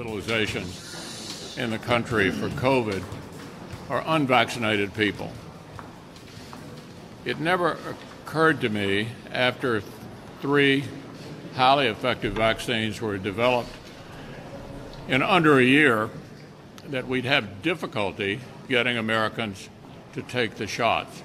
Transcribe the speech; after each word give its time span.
hospitalizations 0.00 1.58
in 1.58 1.70
the 1.70 1.78
country 1.78 2.30
for 2.30 2.48
COVID 2.48 3.02
are 3.88 4.02
unvaccinated 4.06 4.94
people. 4.94 5.30
It 7.24 7.38
never 7.38 7.76
occurred 8.24 8.60
to 8.62 8.68
me 8.68 9.08
after 9.30 9.82
three 10.40 10.84
highly 11.54 11.88
effective 11.88 12.34
vaccines 12.34 13.00
were 13.00 13.18
developed 13.18 13.70
in 15.08 15.22
under 15.22 15.58
a 15.58 15.64
year 15.64 16.08
that 16.88 17.06
we'd 17.06 17.24
have 17.24 17.62
difficulty 17.62 18.40
getting 18.68 18.96
Americans 18.96 19.68
to 20.14 20.22
take 20.22 20.54
the 20.54 20.66
shots. 20.66 21.22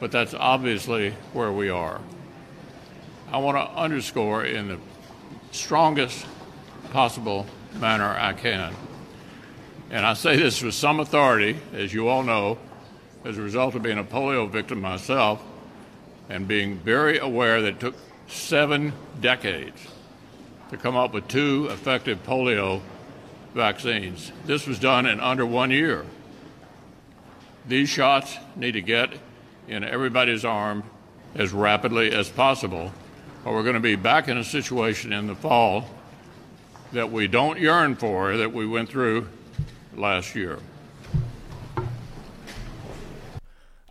But 0.00 0.12
that's 0.12 0.32
obviously 0.32 1.10
where 1.32 1.52
we 1.52 1.68
are. 1.68 2.00
I 3.30 3.38
want 3.38 3.58
to 3.58 3.78
underscore 3.78 4.44
in 4.44 4.68
the 4.68 4.78
strongest 5.50 6.24
possible 6.90 7.46
manner 7.74 8.16
I 8.18 8.32
can. 8.32 8.74
And 9.90 10.04
I 10.04 10.14
say 10.14 10.36
this 10.36 10.62
with 10.62 10.74
some 10.74 11.00
authority, 11.00 11.58
as 11.72 11.92
you 11.94 12.08
all 12.08 12.22
know, 12.22 12.58
as 13.24 13.38
a 13.38 13.42
result 13.42 13.74
of 13.74 13.82
being 13.82 13.98
a 13.98 14.04
polio 14.04 14.48
victim 14.48 14.80
myself 14.80 15.42
and 16.28 16.46
being 16.46 16.78
very 16.78 17.18
aware 17.18 17.62
that 17.62 17.74
it 17.74 17.80
took 17.80 17.94
seven 18.26 18.92
decades 19.20 19.80
to 20.70 20.76
come 20.76 20.96
up 20.96 21.14
with 21.14 21.26
two 21.28 21.68
effective 21.70 22.22
polio 22.24 22.82
vaccines. 23.54 24.30
This 24.44 24.66
was 24.66 24.78
done 24.78 25.06
in 25.06 25.20
under 25.20 25.46
one 25.46 25.70
year. 25.70 26.04
These 27.66 27.88
shots 27.88 28.36
need 28.56 28.72
to 28.72 28.82
get 28.82 29.10
in 29.66 29.84
everybody's 29.84 30.44
arm 30.44 30.84
as 31.34 31.52
rapidly 31.52 32.12
as 32.12 32.28
possible, 32.28 32.92
or 33.44 33.54
we're 33.54 33.62
going 33.62 33.74
to 33.74 33.80
be 33.80 33.96
back 33.96 34.28
in 34.28 34.36
a 34.36 34.44
situation 34.44 35.12
in 35.12 35.26
the 35.26 35.34
fall 35.34 35.88
that 36.92 37.10
we 37.10 37.26
don't 37.26 37.58
yearn 37.58 37.94
for 37.96 38.36
that 38.36 38.52
we 38.52 38.66
went 38.66 38.88
through 38.88 39.28
last 39.94 40.34
year. 40.34 40.58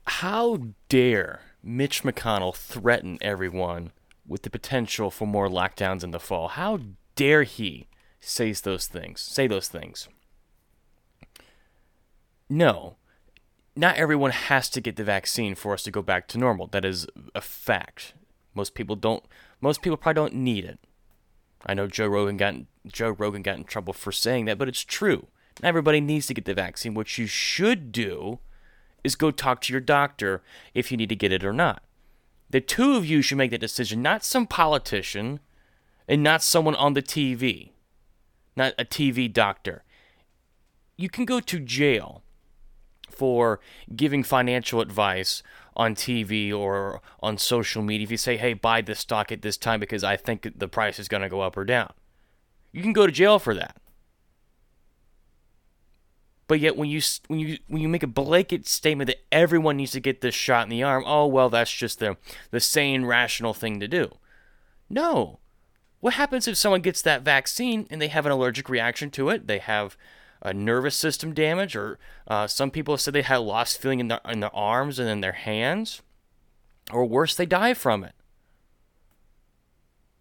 How 0.05 0.59
dare 0.89 1.41
Mitch 1.61 2.03
McConnell 2.03 2.55
threaten 2.55 3.17
everyone 3.21 3.91
with 4.25 4.41
the 4.41 4.49
potential 4.49 5.11
for 5.11 5.27
more 5.27 5.47
lockdowns 5.47 6.03
in 6.03 6.11
the 6.11 6.19
fall? 6.19 6.49
How 6.49 6.79
dare 7.15 7.43
he 7.43 7.87
say 8.19 8.51
those 8.51 8.87
things? 8.87 9.21
Say 9.21 9.47
those 9.47 9.67
things. 9.67 10.07
No, 12.49 12.95
not 13.75 13.97
everyone 13.97 14.31
has 14.31 14.69
to 14.71 14.81
get 14.81 14.95
the 14.95 15.03
vaccine 15.03 15.53
for 15.53 15.73
us 15.73 15.83
to 15.83 15.91
go 15.91 16.01
back 16.01 16.27
to 16.29 16.37
normal. 16.37 16.67
That 16.67 16.85
is 16.85 17.05
a 17.35 17.41
fact. 17.41 18.13
Most 18.55 18.73
people 18.73 18.95
don't. 18.95 19.23
Most 19.61 19.81
people 19.81 19.97
probably 19.97 20.19
don't 20.19 20.35
need 20.35 20.65
it. 20.65 20.79
I 21.67 21.73
know 21.73 21.87
Joe 21.87 22.07
Rogan 22.07 22.37
got 22.37 22.55
Joe 22.87 23.09
Rogan 23.09 23.41
got 23.41 23.57
in 23.57 23.65
trouble 23.65 23.93
for 23.93 24.11
saying 24.11 24.45
that, 24.45 24.57
but 24.57 24.69
it's 24.69 24.83
true. 24.83 25.27
Not 25.61 25.69
everybody 25.69 25.99
needs 25.99 26.27
to 26.27 26.33
get 26.33 26.45
the 26.45 26.53
vaccine. 26.53 26.93
What 26.93 27.17
you 27.17 27.27
should 27.27 27.91
do 27.91 28.39
is 29.03 29.15
go 29.15 29.31
talk 29.31 29.61
to 29.61 29.73
your 29.73 29.81
doctor 29.81 30.41
if 30.73 30.91
you 30.91 30.97
need 30.97 31.09
to 31.09 31.15
get 31.15 31.31
it 31.31 31.43
or 31.43 31.53
not. 31.53 31.83
The 32.49 32.61
two 32.61 32.95
of 32.95 33.05
you 33.05 33.21
should 33.21 33.37
make 33.37 33.51
that 33.51 33.59
decision, 33.59 34.01
not 34.01 34.23
some 34.23 34.47
politician 34.47 35.41
and 36.07 36.23
not 36.23 36.41
someone 36.41 36.75
on 36.75 36.93
the 36.93 37.01
TV, 37.01 37.71
not 38.55 38.73
a 38.79 38.85
TV 38.85 39.31
doctor. 39.31 39.83
You 40.95 41.09
can 41.09 41.25
go 41.25 41.39
to 41.41 41.59
jail 41.59 42.23
for 43.09 43.59
giving 43.95 44.23
financial 44.23 44.79
advice 44.79 45.43
on 45.77 45.95
TV 45.95 46.51
or 46.51 47.01
on 47.21 47.37
social 47.37 47.81
media 47.81 48.03
if 48.03 48.11
you 48.11 48.17
say, 48.17 48.35
hey, 48.35 48.53
buy 48.53 48.81
this 48.81 48.99
stock 48.99 49.31
at 49.31 49.43
this 49.43 49.55
time 49.55 49.79
because 49.79 50.03
I 50.03 50.17
think 50.17 50.47
the 50.57 50.67
price 50.67 50.99
is 50.99 51.07
going 51.07 51.21
to 51.21 51.29
go 51.29 51.41
up 51.41 51.55
or 51.55 51.63
down. 51.63 51.93
You 52.73 52.81
can 52.81 52.93
go 52.93 53.05
to 53.05 53.11
jail 53.11 53.39
for 53.39 53.53
that. 53.53 53.77
But 56.47 56.59
yet, 56.59 56.77
when 56.77 56.89
you 56.89 57.01
when 57.27 57.39
you 57.39 57.57
when 57.67 57.81
you 57.81 57.89
make 57.89 58.03
a 58.03 58.07
blanket 58.07 58.67
statement 58.67 59.07
that 59.07 59.25
everyone 59.31 59.77
needs 59.77 59.91
to 59.91 59.99
get 59.99 60.21
this 60.21 60.33
shot 60.33 60.63
in 60.63 60.69
the 60.69 60.81
arm, 60.81 61.03
oh 61.05 61.27
well, 61.27 61.49
that's 61.49 61.71
just 61.71 61.99
the 61.99 62.17
the 62.51 62.61
sane, 62.61 63.05
rational 63.05 63.53
thing 63.53 63.79
to 63.79 63.87
do. 63.87 64.11
No. 64.89 65.39
What 65.99 66.13
happens 66.13 66.47
if 66.47 66.55
someone 66.55 66.81
gets 66.81 67.01
that 67.01 67.23
vaccine 67.23 67.85
and 67.89 68.01
they 68.01 68.07
have 68.07 68.25
an 68.25 68.31
allergic 68.31 68.69
reaction 68.69 69.09
to 69.11 69.29
it? 69.29 69.47
They 69.47 69.57
have 69.57 69.97
a 70.41 70.53
nervous 70.53 70.95
system 70.95 71.33
damage, 71.33 71.75
or 71.75 71.99
uh, 72.27 72.47
some 72.47 72.71
people 72.71 72.93
have 72.93 73.01
said 73.01 73.13
they 73.13 73.21
had 73.21 73.37
lost 73.37 73.81
feeling 73.81 73.99
in 73.99 74.07
their 74.07 74.21
in 74.27 74.39
their 74.39 74.55
arms 74.55 74.99
and 74.99 75.09
in 75.09 75.21
their 75.21 75.33
hands, 75.33 76.01
or 76.91 77.05
worse, 77.05 77.35
they 77.35 77.45
die 77.45 77.73
from 77.73 78.03
it. 78.03 78.13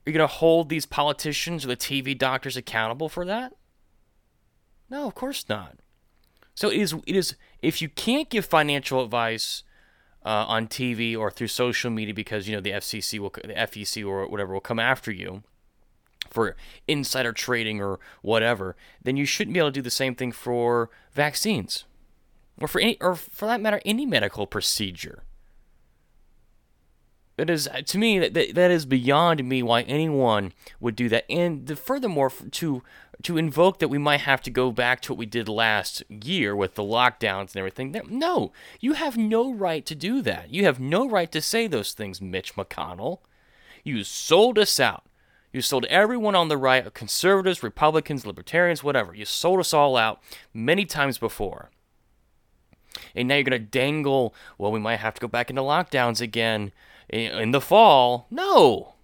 Are 0.06 0.10
you 0.10 0.12
going 0.12 0.28
to 0.28 0.34
hold 0.34 0.68
these 0.68 0.86
politicians 0.86 1.64
or 1.64 1.68
the 1.68 1.76
TV 1.76 2.16
doctors 2.16 2.56
accountable 2.56 3.08
for 3.08 3.24
that? 3.24 3.54
No, 4.88 5.08
of 5.08 5.14
course 5.14 5.48
not. 5.48 5.78
So 6.54 6.70
it 6.70 6.78
is. 6.78 6.94
It 7.06 7.16
is. 7.16 7.36
If 7.60 7.82
you 7.82 7.88
can't 7.88 8.30
give 8.30 8.46
financial 8.46 9.02
advice 9.02 9.64
uh, 10.24 10.44
on 10.48 10.68
TV 10.68 11.16
or 11.16 11.30
through 11.30 11.48
social 11.48 11.90
media 11.90 12.14
because 12.14 12.48
you 12.48 12.54
know 12.54 12.60
the 12.60 12.70
FCC 12.70 13.18
will, 13.18 13.30
the 13.30 13.54
FEC 13.54 14.06
or 14.06 14.28
whatever 14.28 14.52
will 14.52 14.60
come 14.60 14.78
after 14.78 15.10
you 15.10 15.42
for 16.30 16.56
insider 16.86 17.32
trading 17.32 17.80
or 17.80 17.98
whatever, 18.22 18.76
then 19.02 19.16
you 19.16 19.24
shouldn't 19.24 19.54
be 19.54 19.60
able 19.60 19.70
to 19.70 19.74
do 19.74 19.82
the 19.82 19.90
same 19.90 20.14
thing 20.14 20.32
for 20.32 20.90
vaccines, 21.12 21.84
or 22.60 22.68
for 22.68 22.80
any, 22.80 22.96
or 23.00 23.14
for 23.14 23.46
that 23.46 23.60
matter, 23.60 23.80
any 23.84 24.06
medical 24.06 24.46
procedure. 24.46 25.22
It 27.38 27.50
is 27.50 27.68
uh, 27.68 27.82
to 27.84 27.98
me 27.98 28.18
that, 28.18 28.32
that 28.32 28.54
that 28.54 28.70
is 28.70 28.86
beyond 28.86 29.44
me 29.44 29.62
why 29.62 29.82
anyone 29.82 30.54
would 30.80 30.96
do 30.96 31.08
that. 31.10 31.30
And 31.30 31.66
the, 31.66 31.76
furthermore, 31.76 32.32
to 32.52 32.82
to 33.22 33.36
invoke 33.36 33.78
that 33.78 33.88
we 33.88 33.98
might 33.98 34.22
have 34.22 34.40
to 34.42 34.50
go 34.50 34.70
back 34.70 35.00
to 35.02 35.12
what 35.12 35.18
we 35.18 35.26
did 35.26 35.48
last 35.48 36.02
year 36.08 36.56
with 36.56 36.74
the 36.74 36.82
lockdowns 36.82 37.52
and 37.52 37.56
everything. 37.56 37.94
No, 38.08 38.52
you 38.80 38.94
have 38.94 39.16
no 39.16 39.52
right 39.52 39.84
to 39.84 39.94
do 39.94 40.22
that. 40.22 40.50
You 40.50 40.64
have 40.64 40.80
no 40.80 41.08
right 41.08 41.30
to 41.32 41.40
say 41.40 41.66
those 41.66 41.92
things, 41.92 42.20
Mitch 42.20 42.54
McConnell. 42.54 43.18
You 43.84 44.02
sold 44.02 44.58
us 44.58 44.80
out. 44.80 45.04
You 45.52 45.62
sold 45.62 45.86
everyone 45.86 46.34
on 46.34 46.48
the 46.48 46.56
right, 46.56 46.92
conservatives, 46.92 47.62
Republicans, 47.62 48.26
libertarians, 48.26 48.84
whatever. 48.84 49.14
You 49.14 49.24
sold 49.24 49.60
us 49.60 49.72
all 49.72 49.96
out 49.96 50.20
many 50.52 50.84
times 50.84 51.18
before. 51.18 51.70
And 53.14 53.28
now 53.28 53.36
you're 53.36 53.44
going 53.44 53.60
to 53.60 53.66
dangle, 53.66 54.34
well, 54.58 54.72
we 54.72 54.80
might 54.80 55.00
have 55.00 55.14
to 55.14 55.20
go 55.20 55.28
back 55.28 55.50
into 55.50 55.62
lockdowns 55.62 56.20
again 56.20 56.72
in 57.08 57.50
the 57.50 57.60
fall. 57.60 58.26
No. 58.30 58.94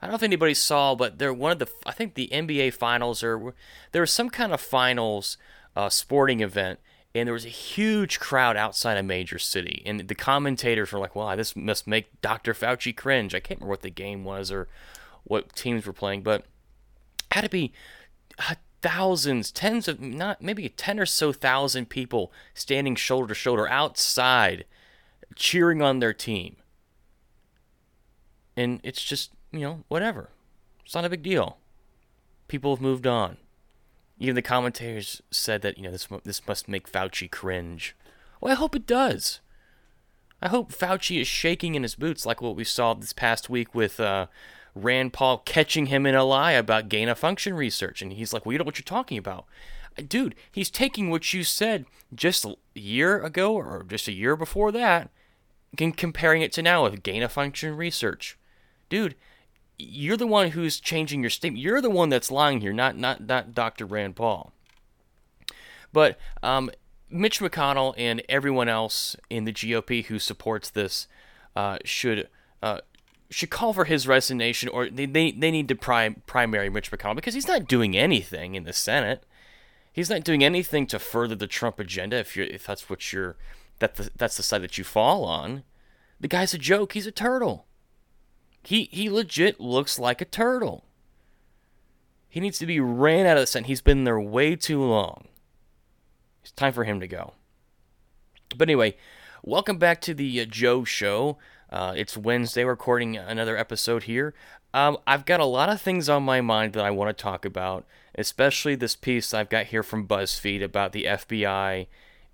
I 0.00 0.06
don't 0.06 0.12
know 0.12 0.16
if 0.16 0.22
anybody 0.22 0.54
saw, 0.54 0.94
but 0.94 1.18
they're 1.18 1.32
one 1.32 1.52
of 1.52 1.58
the, 1.58 1.68
I 1.84 1.92
think 1.92 2.14
the 2.14 2.28
NBA 2.32 2.74
finals 2.74 3.22
or 3.22 3.54
there 3.92 4.00
was 4.00 4.10
some 4.10 4.30
kind 4.30 4.52
of 4.52 4.60
finals 4.60 5.36
uh, 5.76 5.90
sporting 5.90 6.40
event, 6.40 6.80
and 7.14 7.26
there 7.26 7.34
was 7.34 7.44
a 7.44 7.50
huge 7.50 8.18
crowd 8.18 8.56
outside 8.56 8.96
a 8.96 9.02
major 9.02 9.38
city. 9.38 9.82
And 9.84 10.08
the 10.08 10.14
commentators 10.14 10.92
were 10.92 10.98
like, 10.98 11.14
wow, 11.14 11.36
this 11.36 11.54
must 11.54 11.86
make 11.86 12.20
Dr. 12.22 12.54
Fauci 12.54 12.96
cringe. 12.96 13.34
I 13.34 13.40
can't 13.40 13.60
remember 13.60 13.70
what 13.70 13.82
the 13.82 13.90
game 13.90 14.24
was 14.24 14.50
or 14.50 14.68
what 15.30 15.54
teams 15.54 15.86
were 15.86 15.92
playing, 15.92 16.22
but 16.22 16.44
had 17.30 17.42
to 17.42 17.48
be 17.48 17.72
uh, 18.36 18.56
thousands, 18.82 19.52
tens 19.52 19.86
of, 19.86 20.00
not 20.00 20.42
maybe 20.42 20.68
10 20.68 20.98
or 20.98 21.06
so 21.06 21.32
thousand 21.32 21.88
people 21.88 22.32
standing 22.52 22.96
shoulder 22.96 23.28
to 23.28 23.34
shoulder 23.34 23.68
outside 23.68 24.64
cheering 25.36 25.80
on 25.80 26.00
their 26.00 26.12
team. 26.12 26.56
And 28.56 28.80
it's 28.82 29.04
just, 29.04 29.30
you 29.52 29.60
know, 29.60 29.84
whatever. 29.86 30.30
It's 30.84 30.96
not 30.96 31.04
a 31.04 31.10
big 31.10 31.22
deal. 31.22 31.58
People 32.48 32.74
have 32.74 32.82
moved 32.82 33.06
on. 33.06 33.36
Even 34.18 34.34
the 34.34 34.42
commentators 34.42 35.22
said 35.30 35.62
that, 35.62 35.78
you 35.78 35.84
know, 35.84 35.92
this, 35.92 36.08
this 36.24 36.46
must 36.48 36.68
make 36.68 36.90
Fauci 36.90 37.30
cringe. 37.30 37.94
Well, 38.40 38.52
I 38.52 38.56
hope 38.56 38.74
it 38.74 38.86
does. 38.86 39.38
I 40.42 40.48
hope 40.48 40.72
Fauci 40.72 41.20
is 41.20 41.28
shaking 41.28 41.76
in 41.76 41.84
his 41.84 41.94
boots 41.94 42.26
like 42.26 42.42
what 42.42 42.56
we 42.56 42.64
saw 42.64 42.94
this 42.94 43.12
past 43.12 43.48
week 43.48 43.74
with 43.74 44.00
uh, 44.00 44.26
Rand 44.74 45.12
Paul 45.12 45.38
catching 45.38 45.86
him 45.86 46.06
in 46.06 46.14
a 46.14 46.24
lie 46.24 46.52
about 46.52 46.88
gain 46.88 47.08
of 47.08 47.18
function 47.18 47.54
research. 47.54 48.02
And 48.02 48.12
he's 48.12 48.32
like, 48.32 48.44
We 48.44 48.50
well, 48.50 48.52
you 48.54 48.58
know 48.58 48.64
what 48.64 48.78
you're 48.78 48.84
talking 48.84 49.18
about. 49.18 49.46
Dude, 50.08 50.34
he's 50.50 50.70
taking 50.70 51.10
what 51.10 51.32
you 51.32 51.44
said 51.44 51.84
just 52.14 52.44
a 52.44 52.56
year 52.74 53.22
ago 53.22 53.54
or 53.54 53.84
just 53.88 54.08
a 54.08 54.12
year 54.12 54.36
before 54.36 54.72
that 54.72 55.10
and 55.78 55.96
comparing 55.96 56.42
it 56.42 56.52
to 56.52 56.62
now 56.62 56.84
with 56.84 57.02
gain 57.02 57.22
of 57.22 57.32
function 57.32 57.76
research. 57.76 58.38
Dude, 58.88 59.14
you're 59.78 60.16
the 60.16 60.26
one 60.26 60.50
who's 60.50 60.80
changing 60.80 61.20
your 61.22 61.30
statement. 61.30 61.62
You're 61.62 61.80
the 61.80 61.90
one 61.90 62.08
that's 62.08 62.30
lying 62.30 62.60
here, 62.60 62.72
not 62.72 62.96
not 62.96 63.22
not 63.22 63.54
Dr. 63.54 63.86
Rand 63.86 64.16
Paul. 64.16 64.52
But 65.92 66.18
um, 66.42 66.70
Mitch 67.08 67.40
McConnell 67.40 67.94
and 67.96 68.22
everyone 68.28 68.68
else 68.68 69.16
in 69.28 69.44
the 69.44 69.52
GOP 69.52 70.04
who 70.06 70.18
supports 70.18 70.70
this 70.70 71.08
uh, 71.56 71.78
should 71.84 72.28
uh, 72.62 72.80
should 73.30 73.50
call 73.50 73.72
for 73.72 73.84
his 73.84 74.08
resignation, 74.08 74.68
or 74.68 74.90
they, 74.90 75.06
they, 75.06 75.30
they 75.30 75.50
need 75.50 75.68
to 75.68 75.76
prim- 75.76 76.22
primary 76.26 76.68
Mitch 76.68 76.90
McConnell 76.90 77.16
because 77.16 77.34
he's 77.34 77.48
not 77.48 77.68
doing 77.68 77.96
anything 77.96 78.56
in 78.56 78.64
the 78.64 78.72
Senate. 78.72 79.24
He's 79.92 80.10
not 80.10 80.24
doing 80.24 80.44
anything 80.44 80.86
to 80.88 80.98
further 80.98 81.34
the 81.34 81.46
Trump 81.46 81.78
agenda. 81.78 82.16
If 82.16 82.36
you 82.36 82.44
if 82.44 82.66
that's 82.66 82.90
what 82.90 83.12
you're 83.12 83.36
that 83.78 83.96
the, 83.96 84.10
that's 84.16 84.36
the 84.36 84.42
side 84.42 84.62
that 84.62 84.78
you 84.78 84.84
fall 84.84 85.24
on, 85.24 85.64
the 86.20 86.28
guy's 86.28 86.54
a 86.54 86.58
joke. 86.58 86.92
He's 86.92 87.06
a 87.06 87.12
turtle. 87.12 87.66
He 88.62 88.88
he 88.92 89.08
legit 89.10 89.60
looks 89.60 89.98
like 89.98 90.20
a 90.20 90.26
turtle. 90.26 90.84
He 92.28 92.38
needs 92.38 92.58
to 92.60 92.66
be 92.66 92.78
ran 92.78 93.26
out 93.26 93.36
of 93.36 93.42
the 93.42 93.46
Senate. 93.46 93.66
He's 93.66 93.80
been 93.80 94.04
there 94.04 94.20
way 94.20 94.54
too 94.54 94.82
long. 94.82 95.26
It's 96.42 96.52
time 96.52 96.72
for 96.72 96.84
him 96.84 97.00
to 97.00 97.08
go. 97.08 97.32
But 98.56 98.68
anyway, 98.68 98.96
welcome 99.42 99.78
back 99.78 100.00
to 100.02 100.14
the 100.14 100.40
uh, 100.40 100.44
Joe 100.44 100.84
Show. 100.84 101.38
Uh, 101.70 101.94
it's 101.96 102.16
Wednesday, 102.16 102.64
recording 102.64 103.16
another 103.16 103.56
episode 103.56 104.02
here. 104.04 104.34
Um, 104.74 104.98
I've 105.06 105.24
got 105.24 105.38
a 105.38 105.44
lot 105.44 105.68
of 105.68 105.80
things 105.80 106.08
on 106.08 106.24
my 106.24 106.40
mind 106.40 106.72
that 106.72 106.84
I 106.84 106.90
want 106.90 107.16
to 107.16 107.22
talk 107.22 107.44
about, 107.44 107.86
especially 108.16 108.74
this 108.74 108.96
piece 108.96 109.32
I've 109.32 109.48
got 109.48 109.66
here 109.66 109.84
from 109.84 110.08
BuzzFeed 110.08 110.64
about 110.64 110.92
the 110.92 111.04
FBI 111.04 111.86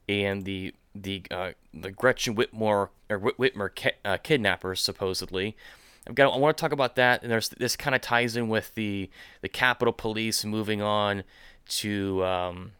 and 0.09 0.45
the 0.45 0.75
the 0.95 1.23
uh, 1.31 1.51
the 1.75 1.91
Gretchen 1.91 2.35
Whitmore 2.35 2.91
or 3.11 3.21
Whitmer 3.21 3.75
ki- 3.75 3.91
uh, 4.07 4.17
kidnappers 4.17 4.81
supposedly. 4.81 5.55
I've 6.09 6.15
got 6.15 6.33
I 6.33 6.39
want 6.39 6.57
to 6.57 6.61
talk 6.61 6.73
about 6.73 6.97
that, 6.97 7.23
and 7.23 7.31
there's 7.31 7.51
this 7.51 7.77
kind 7.77 7.95
of 7.95 8.01
ties 8.01 8.37
in 8.37 8.49
with 8.49 8.75
the 8.75 9.11
the 9.43 9.51
Capitol 9.51 9.93
Police 9.93 10.47
moving 10.47 10.81
on 10.81 11.25
to 11.69 12.25
um, 12.25 12.73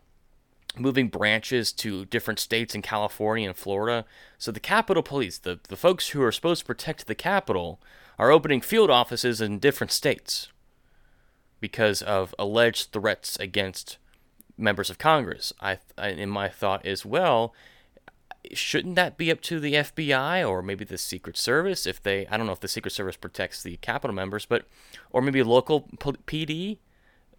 moving 0.79 1.09
branches 1.09 1.73
to 1.73 2.05
different 2.07 2.39
states 2.39 2.75
in 2.75 2.83
California 2.83 3.49
and 3.49 3.57
Florida. 3.57 4.05
So 4.39 4.51
the 4.51 4.61
Capitol 4.61 5.03
Police, 5.03 5.39
the 5.39 5.59
the 5.69 5.77
folks 5.77 6.11
who 6.11 6.23
are 6.23 6.33
supposed 6.33 6.61
to 6.61 6.67
protect 6.67 7.07
the 7.07 7.15
Capitol, 7.15 7.81
are 8.19 8.31
opening 8.31 8.61
field 8.61 8.91
offices 8.91 9.41
in 9.41 9.59
different 9.59 9.93
states 9.93 10.49
because 11.61 12.03
of 12.03 12.35
alleged 12.39 12.93
threats 12.93 13.37
against 13.39 13.99
members 14.59 14.91
of 14.91 14.99
Congress. 14.99 15.53
I, 15.61 15.79
in 15.99 16.31
my 16.31 16.49
thought 16.49 16.85
as 16.85 17.05
well, 17.05 17.55
shouldn't 18.53 18.95
that 18.95 19.17
be 19.17 19.31
up 19.31 19.41
to 19.43 19.59
the 19.61 19.75
FBI 19.75 20.49
or 20.49 20.63
maybe 20.63 20.85
the 20.85 20.99
Secret 20.99 21.37
Service 21.37 21.87
if 21.87 22.03
they 22.03 22.27
I 22.29 22.37
don't 22.37 22.47
know 22.47 22.53
if 22.53 22.61
the 22.61 22.69
Secret 22.69 22.93
Service 22.93 23.17
protects 23.17 23.63
the 23.63 23.77
Capitol 23.79 24.15
members, 24.15 24.47
but 24.47 24.67
or 25.11 25.23
maybe 25.23 25.43
local 25.43 25.83
PD, 25.99 26.79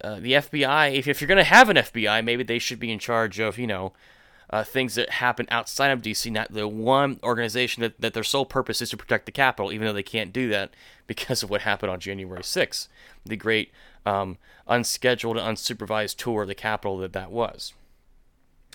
uh, 0.02 0.20
the 0.20 0.32
FBI. 0.32 0.94
If, 0.94 1.08
if 1.08 1.20
you're 1.20 1.28
going 1.28 1.38
to 1.38 1.44
have 1.44 1.68
an 1.68 1.76
FBI, 1.76 2.24
maybe 2.24 2.42
they 2.42 2.58
should 2.58 2.80
be 2.80 2.92
in 2.92 2.98
charge 2.98 3.38
of 3.38 3.58
you 3.58 3.66
know 3.66 3.92
uh, 4.50 4.64
things 4.64 4.94
that 4.94 5.10
happen 5.10 5.46
outside 5.50 5.90
of 5.90 6.02
DC, 6.02 6.30
not 6.30 6.52
the 6.52 6.66
one 6.66 7.20
organization 7.22 7.82
that, 7.82 8.00
that 8.00 8.14
their 8.14 8.24
sole 8.24 8.46
purpose 8.46 8.80
is 8.80 8.90
to 8.90 8.96
protect 8.96 9.26
the 9.26 9.32
Capitol, 9.32 9.72
even 9.72 9.86
though 9.86 9.92
they 9.92 10.02
can't 10.02 10.32
do 10.32 10.48
that 10.48 10.70
because 11.06 11.42
of 11.42 11.50
what 11.50 11.62
happened 11.62 11.90
on 11.90 12.00
January 12.00 12.42
6th, 12.42 12.88
the 13.24 13.36
great 13.36 13.70
um, 14.06 14.38
unscheduled 14.66 15.36
and 15.36 15.56
unsupervised 15.56 16.16
tour 16.16 16.42
of 16.42 16.48
the 16.48 16.54
Capitol 16.54 16.98
that 16.98 17.12
that 17.12 17.30
was. 17.30 17.74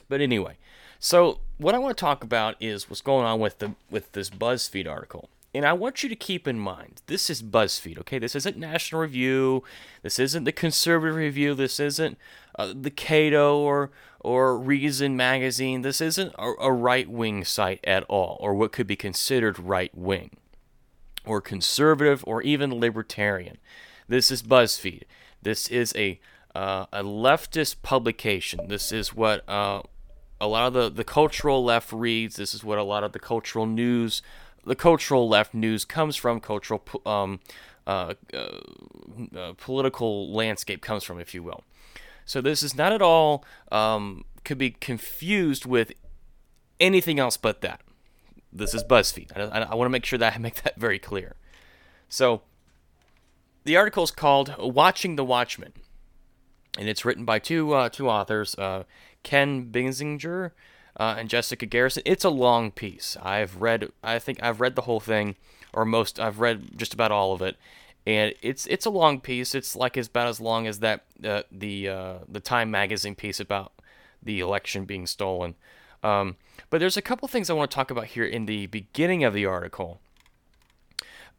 But 0.10 0.22
anyway, 0.22 0.58
so 1.00 1.40
what 1.58 1.74
I 1.74 1.80
want 1.80 1.98
to 1.98 2.02
talk 2.02 2.24
about 2.24 2.56
is 2.60 2.90
what's 2.90 3.02
going 3.02 3.26
on 3.26 3.40
with 3.40 3.60
the 3.60 3.74
with 3.90 4.12
this 4.12 4.30
BuzzFeed 4.30 4.90
article. 4.90 5.30
And 5.54 5.66
I 5.66 5.74
want 5.74 6.02
you 6.02 6.10
to 6.10 6.16
keep 6.16 6.48
in 6.48 6.58
mind, 6.58 7.04
this 7.06 7.30
is 7.30 7.44
BuzzFeed, 7.44 8.00
okay? 8.00 8.18
This 8.18 8.36
isn't 8.36 8.58
National 8.58 9.02
Review. 9.02 9.64
This 10.02 10.18
isn't 10.18 10.46
the 10.46 10.52
Conservative 10.52 11.16
Review. 11.16 11.54
This 11.54 11.80
isn't 11.80 12.18
uh, 12.58 12.74
the 12.76 12.90
Cato 12.90 13.58
or 13.60 13.92
or 14.20 14.58
Reason 14.58 15.16
magazine. 15.16 15.82
This 15.82 16.02
isn't 16.02 16.34
a, 16.40 16.54
a 16.60 16.72
right 16.72 17.08
wing 17.08 17.44
site 17.44 17.82
at 17.84 18.04
all, 18.06 18.38
or 18.40 18.56
what 18.56 18.72
could 18.72 18.88
be 18.88 18.96
considered 18.96 19.60
right 19.60 19.96
wing, 19.96 20.38
or 21.26 21.40
conservative, 21.40 22.24
or 22.26 22.42
even 22.42 22.80
libertarian. 22.80 23.58
This 24.08 24.32
is 24.32 24.42
BuzzFeed. 24.42 25.04
This 25.42 25.68
is 25.68 25.94
a 25.96 26.20
uh, 26.56 26.86
a 26.92 27.04
leftist 27.04 27.82
publication. 27.82 28.68
This 28.68 28.92
is 28.92 29.14
what 29.14 29.48
uh, 29.48 29.82
a 30.40 30.48
lot 30.48 30.68
of 30.68 30.74
the, 30.74 30.90
the 30.90 31.04
cultural 31.04 31.64
left 31.64 31.92
reads. 31.92 32.36
This 32.36 32.54
is 32.54 32.64
what 32.64 32.78
a 32.78 32.84
lot 32.84 33.04
of 33.04 33.12
the 33.12 33.20
cultural 33.20 33.66
news, 33.66 34.22
the 34.66 34.76
cultural 34.76 35.28
left 35.28 35.54
news 35.54 35.86
comes 35.86 36.16
from. 36.16 36.40
Cultural 36.40 36.84
um, 37.06 37.40
uh, 37.86 38.14
uh, 38.34 38.38
uh 39.36 39.54
political 39.58 40.34
landscape 40.34 40.82
comes 40.82 41.04
from, 41.04 41.20
if 41.20 41.34
you 41.34 41.44
will. 41.44 41.64
So 42.26 42.42
this 42.42 42.64
is 42.64 42.76
not 42.76 42.94
at 42.94 43.02
all 43.02 43.44
um, 43.72 44.26
could 44.44 44.58
be 44.58 44.72
confused 44.72 45.66
with 45.66 45.94
anything 46.80 47.20
else 47.20 47.38
but 47.38 47.62
that. 47.62 47.82
This 48.52 48.74
is 48.74 48.84
BuzzFeed. 48.84 49.32
I, 49.36 49.60
I, 49.60 49.62
I 49.64 49.76
want 49.76 49.88
to 49.88 49.92
make 49.92 50.06
sure 50.06 50.20
that 50.20 50.36
I 50.36 50.38
make 50.38 50.62
that 50.64 50.76
very 50.76 51.00
clear. 51.00 51.36
So 52.08 52.42
the 53.64 53.76
article 53.78 54.04
is 54.04 54.12
called 54.12 54.56
"Watching 54.60 55.16
the 55.16 55.26
Watchmen," 55.26 55.74
and 56.78 56.88
it's 56.88 57.04
written 57.04 57.26
by 57.26 57.40
two 57.40 57.74
uh, 57.74 57.90
two 57.90 58.10
authors, 58.10 58.56
uh, 58.56 58.84
Ken 59.24 59.72
Bensinger 59.72 60.52
uh, 60.98 61.16
and 61.18 61.30
Jessica 61.30 61.66
Garrison. 61.66 62.04
It's 62.06 62.24
a 62.24 62.30
long 62.30 62.72
piece. 62.72 63.18
I've 63.22 63.62
read. 63.62 63.92
I 64.04 64.20
think 64.20 64.42
I've 64.42 64.62
read 64.62 64.76
the 64.76 64.84
whole 64.84 65.00
thing, 65.00 65.36
or 65.74 65.86
most. 65.86 66.20
I've 66.20 66.40
read 66.40 66.78
just 66.78 66.94
about 66.94 67.12
all 67.12 67.34
of 67.34 67.42
it, 67.42 67.58
and 68.06 68.34
it's 68.42 68.66
it's 68.68 68.86
a 68.86 68.90
long 68.92 69.20
piece. 69.20 69.56
It's 69.56 69.76
like 69.76 69.98
about 69.98 70.28
as 70.28 70.40
long 70.40 70.68
as 70.68 70.80
that 70.80 71.06
uh, 71.24 71.44
the 71.52 71.90
uh, 71.90 72.14
the 72.28 72.40
Time 72.40 72.72
magazine 72.72 73.16
piece 73.16 73.40
about 73.40 73.74
the 74.22 74.40
election 74.40 74.86
being 74.86 75.08
stolen. 75.08 75.56
Um, 76.04 76.36
but 76.70 76.80
there's 76.80 76.98
a 76.98 77.02
couple 77.02 77.28
things 77.28 77.50
I 77.50 77.54
want 77.54 77.72
to 77.72 77.76
talk 77.76 77.92
about 77.92 78.08
here 78.08 78.26
in 78.26 78.46
the 78.46 78.68
beginning 78.68 79.24
of 79.24 79.34
the 79.34 79.46
article 79.46 80.02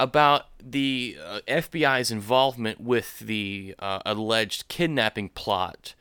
about 0.00 0.46
the 0.60 1.16
uh, 1.24 1.40
FBI's 1.46 2.10
involvement 2.10 2.80
with 2.80 3.20
the 3.20 3.74
uh, 3.78 4.00
alleged 4.04 4.68
kidnapping 4.68 5.28
plot 5.28 5.94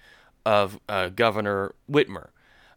of 0.45 0.79
uh, 0.89 1.09
Governor 1.09 1.75
Whitmer. 1.89 2.29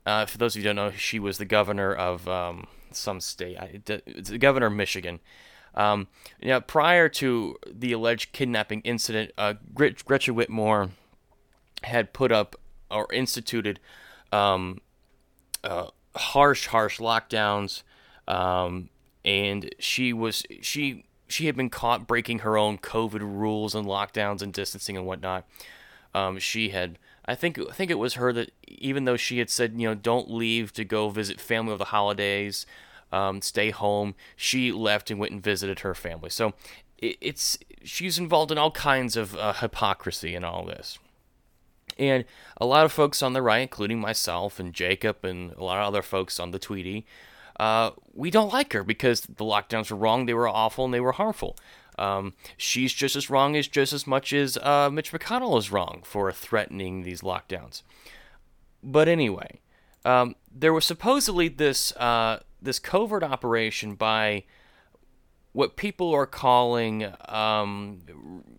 Uh, 0.07 0.25
for 0.25 0.39
those 0.39 0.55
of 0.55 0.63
you 0.63 0.69
who 0.69 0.75
don't 0.75 0.77
know, 0.77 0.97
she 0.97 1.19
was 1.19 1.37
the 1.39 1.45
governor 1.45 1.93
of 1.93 2.29
um, 2.29 2.69
some 2.93 3.21
state. 3.21 3.59
it's 4.07 4.31
the 4.31 4.39
governor 4.39 4.67
of 4.67 4.73
Michigan. 4.73 5.19
Um, 5.75 6.07
know, 6.43 6.61
prior 6.61 7.09
to 7.11 7.57
the 7.71 7.93
alleged 7.93 8.33
kidnapping 8.33 8.81
incident, 8.83 9.33
uh, 9.37 9.55
Gretchen 9.75 10.35
Whitmore 10.35 10.91
had 11.83 12.13
put 12.13 12.33
up 12.33 12.57
or 12.91 13.13
instituted 13.13 13.81
um, 14.33 14.81
uh, 15.63 15.89
harsh, 16.15 16.69
harsh 16.69 16.99
lockdowns, 16.99 17.83
um, 18.27 18.89
and 19.25 19.75
she 19.79 20.13
was 20.13 20.45
she 20.63 21.05
she 21.29 21.47
had 21.47 21.57
been 21.57 21.69
caught 21.69 22.07
breaking 22.07 22.39
her 22.41 22.57
own 22.57 22.79
COVID 22.79 23.21
rules 23.21 23.75
and 23.75 23.87
lockdowns 23.87 24.41
and 24.41 24.53
distancing 24.53 24.97
and 24.97 25.05
whatnot. 25.05 25.45
Um, 26.15 26.39
she 26.39 26.71
had 26.71 26.99
I 27.29 27.35
think 27.35 27.59
I 27.59 27.73
think 27.73 27.91
it 27.91 27.99
was 27.99 28.15
her 28.15 28.33
that 28.33 28.53
even 28.67 29.05
though 29.05 29.17
she 29.17 29.39
had 29.39 29.51
said 29.51 29.75
you 29.77 29.89
know 29.89 29.95
don't 29.95 30.31
leave 30.31 30.73
to 30.75 30.85
go 30.85 31.09
visit 31.09 31.41
family 31.41 31.73
over 31.73 31.79
the 31.79 31.87
holidays 31.87 32.67
um, 33.13 33.43
stay 33.43 33.71
home. 33.71 34.15
She 34.35 34.73
left 34.73 35.11
and 35.11 35.21
went 35.21 35.33
and 35.33 35.43
visited 35.43 35.81
her 35.81 35.95
family. 35.95 36.31
So 36.31 36.55
it, 36.99 37.17
it's 37.21 37.59
she's 37.83 38.19
involved 38.19 38.51
in 38.51 38.59
all 38.59 38.71
kinds 38.71 39.17
of 39.17 39.37
uh, 39.37 39.55
hypocrisy 39.55 40.35
in 40.35 40.45
all 40.45 40.65
this. 40.65 40.99
And 41.99 42.25
a 42.59 42.67
lot 42.67 42.85
of 42.85 42.93
folks 42.93 43.23
on 43.23 43.33
the 43.33 43.43
right, 43.43 43.59
including 43.59 44.01
myself 44.01 44.61
and 44.61 44.75
Jacob 44.75 45.25
and 45.25 45.53
a 45.53 45.65
lot 45.65 45.79
of 45.79 45.87
other 45.87 46.03
folks 46.03 46.39
on 46.39 46.51
the 46.51 46.59
Tweety, 46.59 47.07
uh, 47.59 47.93
we 48.13 48.31
don't 48.31 48.53
like 48.53 48.75
her 48.75 48.85
because 48.85 49.23
the 49.23 49.45
lockdowns 49.45 49.91
were 49.91 49.97
wrong, 49.97 50.27
they 50.27 50.35
were 50.35 50.49
awful, 50.49 50.85
and 50.85 50.93
they 50.93 51.01
were 51.01 51.13
harmful. 51.13 51.57
Um, 51.99 52.35
she's 52.57 52.93
just 52.93 53.17
as 53.17 53.31
wrong 53.31 53.57
as 53.57 53.69
just 53.69 53.93
as 53.93 54.07
much 54.07 54.33
as 54.33 54.57
uh, 54.59 54.91
Mitch 54.93 55.13
McConnell 55.13 55.59
is 55.59 55.71
wrong 55.73 56.03
for 56.05 56.31
threatening 56.33 57.03
these 57.03 57.23
lockdowns. 57.23 57.83
But 58.83 59.09
anyway, 59.09 59.61
um, 60.05 60.37
there 60.55 60.73
was 60.73 60.85
supposedly 60.85 61.49
this 61.49 61.95
uh, 61.97 62.41
this 62.61 62.79
covert 62.79 63.23
operation 63.23 63.95
by 63.95 64.45
what 65.53 65.77
people 65.77 66.15
are 66.15 66.27
calling 66.27 67.11
um, 67.29 68.03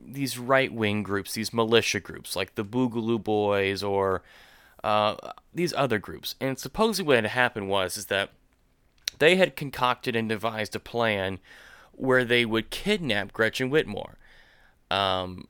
these 0.04 0.40
right 0.40 0.74
wing 0.74 1.04
groups, 1.04 1.34
these 1.34 1.54
militia 1.54 2.00
groups, 2.00 2.36
like 2.36 2.56
the 2.56 2.66
Boogaloo 2.66 3.24
Boys 3.24 3.84
or 3.84 4.24
uh, 4.84 5.16
these 5.54 5.74
other 5.74 6.00
groups. 6.00 6.34
And 6.42 6.58
supposedly 6.58 7.08
what 7.08 7.24
had 7.24 7.32
happened 7.32 7.70
was 7.70 7.98
is 7.98 8.08
that 8.08 8.32
they 9.20 9.36
had 9.36 9.56
concocted 9.56 10.16
and 10.16 10.28
devised 10.28 10.76
a 10.76 10.80
plan 10.80 11.40
where 11.98 12.24
they 12.24 12.46
would 12.46 12.70
kidnap 12.70 13.34
Gretchen 13.34 13.70
Whitmore. 13.70 14.18
Um, 14.90 15.48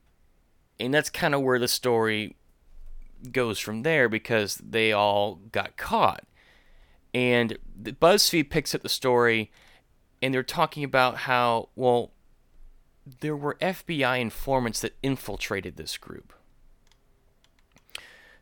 and 0.79 0.93
that's 0.93 1.09
kind 1.09 1.35
of 1.35 1.41
where 1.41 1.59
the 1.59 1.67
story 1.67 2.35
goes 3.31 3.59
from 3.59 3.83
there 3.83 4.09
because 4.09 4.55
they 4.55 4.91
all 4.91 5.35
got 5.51 5.77
caught. 5.77 6.23
And 7.13 7.57
the 7.79 7.91
BuzzFeed 7.91 8.49
picks 8.49 8.73
up 8.73 8.81
the 8.81 8.89
story, 8.89 9.51
and 10.21 10.33
they're 10.33 10.43
talking 10.43 10.83
about 10.83 11.17
how, 11.17 11.69
well, 11.75 12.11
there 13.21 13.35
were 13.35 13.55
FBI 13.61 14.19
informants 14.19 14.81
that 14.81 14.95
infiltrated 15.01 15.77
this 15.77 15.97
group. 15.97 16.33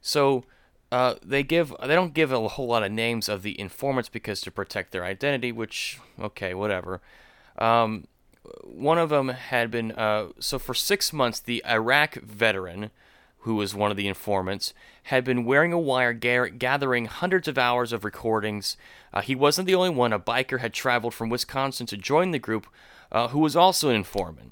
So 0.02 0.44
uh, 0.92 1.16
they 1.24 1.44
give 1.44 1.74
they 1.82 1.96
don't 1.96 2.14
give 2.14 2.32
a 2.32 2.48
whole 2.48 2.68
lot 2.68 2.84
of 2.84 2.92
names 2.92 3.28
of 3.28 3.42
the 3.42 3.60
informants 3.60 4.10
because 4.10 4.42
to 4.42 4.52
protect 4.52 4.92
their 4.92 5.04
identity, 5.04 5.52
which 5.52 6.00
okay, 6.20 6.54
whatever. 6.54 7.02
Um, 7.58 8.06
one 8.64 8.98
of 8.98 9.10
them 9.10 9.30
had 9.30 9.72
been 9.72 9.92
uh, 9.94 10.28
so 10.40 10.60
for 10.60 10.74
six 10.74 11.12
months 11.12 11.40
the 11.40 11.64
Iraq 11.66 12.16
veteran 12.16 12.92
who 13.46 13.56
was 13.56 13.76
one 13.76 13.92
of 13.92 13.98
the 13.98 14.08
informants, 14.08 14.74
had 15.04 15.24
been 15.24 15.46
wearing 15.46 15.72
a 15.72 15.80
wire 15.80 16.14
gathering 16.14 17.06
hundreds 17.06 17.48
of 17.48 17.60
hours 17.60 17.94
of 17.94 18.04
recordings. 18.04 18.76
Uh, 19.14 19.22
he 19.22 19.36
wasn't 19.36 19.68
the 19.68 19.76
only 19.76 19.92
one. 19.92 20.12
A 20.12 20.20
biker 20.20 20.62
had 20.62 20.74
traveled 20.74 21.14
from 21.14 21.30
Wisconsin 21.30 21.86
to 21.86 21.96
join 21.96 22.32
the 22.32 22.40
group, 22.40 22.66
uh, 23.12 23.28
who 23.28 23.38
was 23.38 23.56
also 23.56 23.90
an 23.90 23.98
informant. 23.98 24.52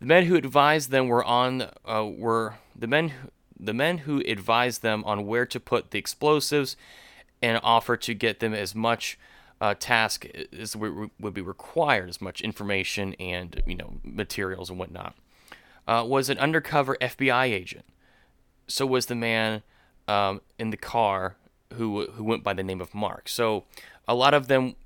The 0.00 0.06
men 0.06 0.26
who 0.26 0.36
advised 0.36 0.90
them 0.90 1.08
were 1.08 1.24
on 1.24 1.70
uh, 1.86 2.06
were 2.06 2.56
the 2.78 2.86
men 2.86 3.12
the 3.58 3.72
men 3.72 3.98
who 3.98 4.20
advised 4.26 4.82
them 4.82 5.02
on 5.06 5.26
where 5.26 5.46
to 5.46 5.58
put 5.58 5.92
the 5.92 5.98
explosives 5.98 6.76
and 7.40 7.58
offered 7.62 8.02
to 8.02 8.12
get 8.12 8.40
them 8.40 8.52
as 8.52 8.74
much 8.74 9.18
uh, 9.60 9.74
task 9.78 10.26
as 10.58 10.76
would 10.76 11.34
be 11.34 11.40
required, 11.40 12.08
as 12.08 12.20
much 12.20 12.40
information 12.40 13.14
and 13.14 13.62
you 13.66 13.74
know 13.74 13.94
materials 14.02 14.70
and 14.70 14.78
whatnot. 14.78 15.14
Uh, 15.88 16.04
was 16.06 16.28
an 16.28 16.38
undercover 16.38 16.96
FBI 17.00 17.44
agent. 17.44 17.84
So 18.66 18.84
was 18.84 19.06
the 19.06 19.14
man 19.14 19.62
um, 20.08 20.40
in 20.58 20.70
the 20.70 20.76
car 20.76 21.36
who 21.74 22.06
who 22.06 22.24
went 22.24 22.42
by 22.42 22.52
the 22.52 22.62
name 22.62 22.80
of 22.80 22.94
Mark. 22.94 23.28
So 23.28 23.64
a 24.06 24.14
lot 24.14 24.34
of 24.34 24.48
them 24.48 24.76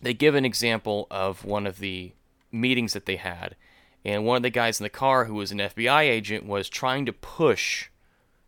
they 0.00 0.14
give 0.14 0.34
an 0.34 0.44
example 0.44 1.06
of 1.10 1.44
one 1.44 1.66
of 1.66 1.78
the 1.78 2.12
meetings 2.52 2.92
that 2.92 3.06
they 3.06 3.16
had, 3.16 3.56
and 4.04 4.24
one 4.24 4.38
of 4.38 4.42
the 4.42 4.50
guys 4.50 4.80
in 4.80 4.84
the 4.84 4.90
car 4.90 5.24
who 5.26 5.34
was 5.34 5.52
an 5.52 5.58
FBI 5.58 6.02
agent 6.02 6.44
was 6.44 6.68
trying 6.68 7.06
to 7.06 7.12
push 7.12 7.88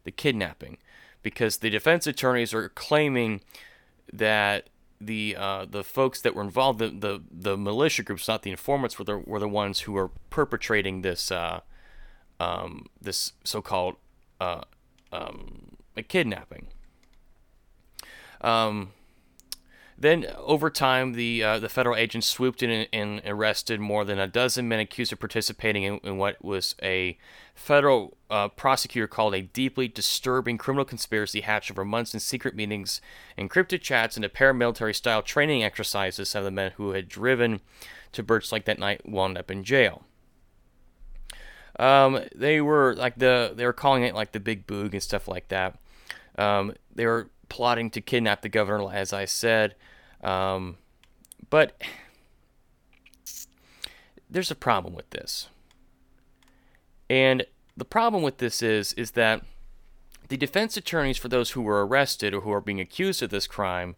the 0.04 0.10
kidnapping 0.10 0.78
because 1.22 1.58
the 1.58 1.70
defense 1.70 2.06
attorneys 2.06 2.54
are 2.54 2.68
claiming 2.70 3.40
that 4.12 4.68
the 5.00 5.36
uh, 5.38 5.66
the 5.68 5.84
folks 5.84 6.20
that 6.22 6.34
were 6.34 6.42
involved, 6.42 6.78
the, 6.78 6.88
the 6.88 7.22
the 7.30 7.56
militia 7.56 8.02
groups, 8.02 8.28
not 8.28 8.42
the 8.42 8.50
informants, 8.50 8.98
were 8.98 9.04
the 9.04 9.18
were 9.18 9.38
the 9.38 9.48
ones 9.48 9.80
who 9.80 9.92
were 9.92 10.08
perpetrating 10.30 11.02
this 11.02 11.30
uh, 11.30 11.60
um, 12.40 12.86
this 13.00 13.32
so-called 13.44 13.96
uh, 14.40 14.62
um, 15.12 15.76
kidnapping. 16.08 16.68
Um, 18.40 18.92
then, 20.00 20.26
over 20.36 20.70
time, 20.70 21.14
the 21.14 21.42
uh, 21.42 21.58
the 21.58 21.68
federal 21.68 21.96
agents 21.96 22.28
swooped 22.28 22.62
in 22.62 22.70
and, 22.70 22.88
and, 22.92 23.22
arrested 23.26 23.80
more 23.80 24.04
than 24.04 24.18
a 24.20 24.28
dozen 24.28 24.68
men 24.68 24.78
accused 24.78 25.12
of 25.12 25.18
participating 25.18 25.82
in, 25.82 25.98
in 26.04 26.18
what 26.18 26.42
was 26.42 26.76
a 26.80 27.18
federal 27.52 28.16
uh, 28.30 28.46
prosecutor 28.46 29.08
called 29.08 29.34
a 29.34 29.42
deeply 29.42 29.88
disturbing 29.88 30.56
criminal 30.56 30.84
conspiracy 30.84 31.40
hatched 31.40 31.72
over 31.72 31.84
months 31.84 32.14
in 32.14 32.20
secret 32.20 32.54
meetings, 32.54 33.00
encrypted 33.36 33.80
chats, 33.80 34.14
and 34.14 34.24
a 34.24 34.28
paramilitary-style 34.28 35.22
training 35.22 35.64
exercises. 35.64 36.28
Some 36.28 36.40
of 36.40 36.44
the 36.44 36.52
men 36.52 36.72
who 36.76 36.90
had 36.92 37.08
driven 37.08 37.60
to 38.12 38.22
Birch 38.22 38.52
Lake 38.52 38.66
that 38.66 38.78
night 38.78 39.08
wound 39.08 39.36
up 39.36 39.50
in 39.50 39.64
jail. 39.64 40.04
Um, 41.76 42.20
they 42.34 42.60
were 42.60 42.94
like 42.94 43.18
the 43.18 43.52
they 43.54 43.64
were 43.64 43.72
calling 43.72 44.04
it 44.04 44.14
like 44.14 44.30
the 44.30 44.40
Big 44.40 44.68
Boog 44.68 44.92
and 44.92 45.02
stuff 45.02 45.26
like 45.26 45.48
that. 45.48 45.76
Um, 46.36 46.74
they 46.94 47.06
were 47.06 47.30
plotting 47.48 47.90
to 47.90 48.00
kidnap 48.00 48.42
the 48.42 48.48
governor, 48.48 48.92
as 48.92 49.12
I 49.12 49.24
said. 49.24 49.74
Um, 50.22 50.76
but 51.50 51.80
there's 54.28 54.50
a 54.50 54.56
problem 54.56 54.94
with 54.94 55.10
this. 55.10 55.48
And 57.08 57.46
the 57.76 57.84
problem 57.84 58.22
with 58.22 58.38
this 58.38 58.62
is 58.62 58.92
is 58.94 59.12
that 59.12 59.42
the 60.28 60.36
defense 60.36 60.76
attorneys 60.76 61.16
for 61.16 61.28
those 61.28 61.50
who 61.50 61.62
were 61.62 61.86
arrested 61.86 62.34
or 62.34 62.42
who 62.42 62.52
are 62.52 62.60
being 62.60 62.80
accused 62.80 63.22
of 63.22 63.30
this 63.30 63.46
crime 63.46 63.96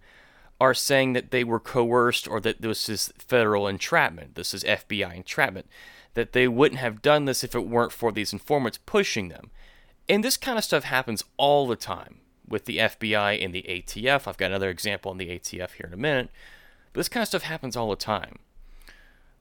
are 0.60 0.74
saying 0.74 1.14
that 1.14 1.30
they 1.30 1.42
were 1.42 1.58
coerced 1.58 2.28
or 2.28 2.38
that 2.40 2.60
this 2.60 2.88
is 2.88 3.12
federal 3.18 3.66
entrapment. 3.66 4.34
This 4.34 4.54
is 4.54 4.62
FBI 4.62 5.16
entrapment. 5.16 5.66
That 6.14 6.32
they 6.32 6.46
wouldn't 6.46 6.80
have 6.80 7.02
done 7.02 7.24
this 7.24 7.42
if 7.42 7.54
it 7.54 7.66
weren't 7.66 7.92
for 7.92 8.12
these 8.12 8.32
informants 8.32 8.78
pushing 8.84 9.28
them. 9.28 9.50
And 10.08 10.22
this 10.22 10.36
kind 10.36 10.58
of 10.58 10.64
stuff 10.64 10.84
happens 10.84 11.24
all 11.36 11.66
the 11.66 11.76
time 11.76 12.18
with 12.50 12.66
the 12.66 12.78
FBI 12.78 13.42
and 13.42 13.54
the 13.54 13.62
ATF. 13.62 14.26
I've 14.26 14.36
got 14.36 14.46
another 14.50 14.68
example 14.68 15.10
on 15.10 15.18
the 15.18 15.28
ATF 15.28 15.72
here 15.72 15.86
in 15.86 15.94
a 15.94 15.96
minute. 15.96 16.30
But 16.92 17.00
this 17.00 17.08
kind 17.08 17.22
of 17.22 17.28
stuff 17.28 17.42
happens 17.42 17.76
all 17.76 17.88
the 17.88 17.96
time. 17.96 18.40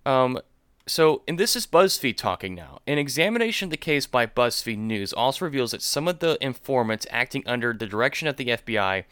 Um, 0.05 0.39
so, 0.87 1.23
and 1.27 1.37
this 1.37 1.55
is 1.55 1.67
BuzzFeed 1.67 2.17
talking 2.17 2.55
now. 2.55 2.79
An 2.87 2.97
examination 2.97 3.67
of 3.67 3.71
the 3.71 3.77
case 3.77 4.05
by 4.05 4.25
BuzzFeed 4.25 4.77
News 4.77 5.13
also 5.13 5.45
reveals 5.45 5.71
that 5.71 5.81
some 5.81 6.07
of 6.07 6.19
the 6.19 6.37
informants 6.41 7.05
acting 7.09 7.43
under 7.45 7.73
the 7.73 7.85
direction 7.85 8.27
of 8.27 8.37
the 8.37 8.47
FBI 8.47 9.03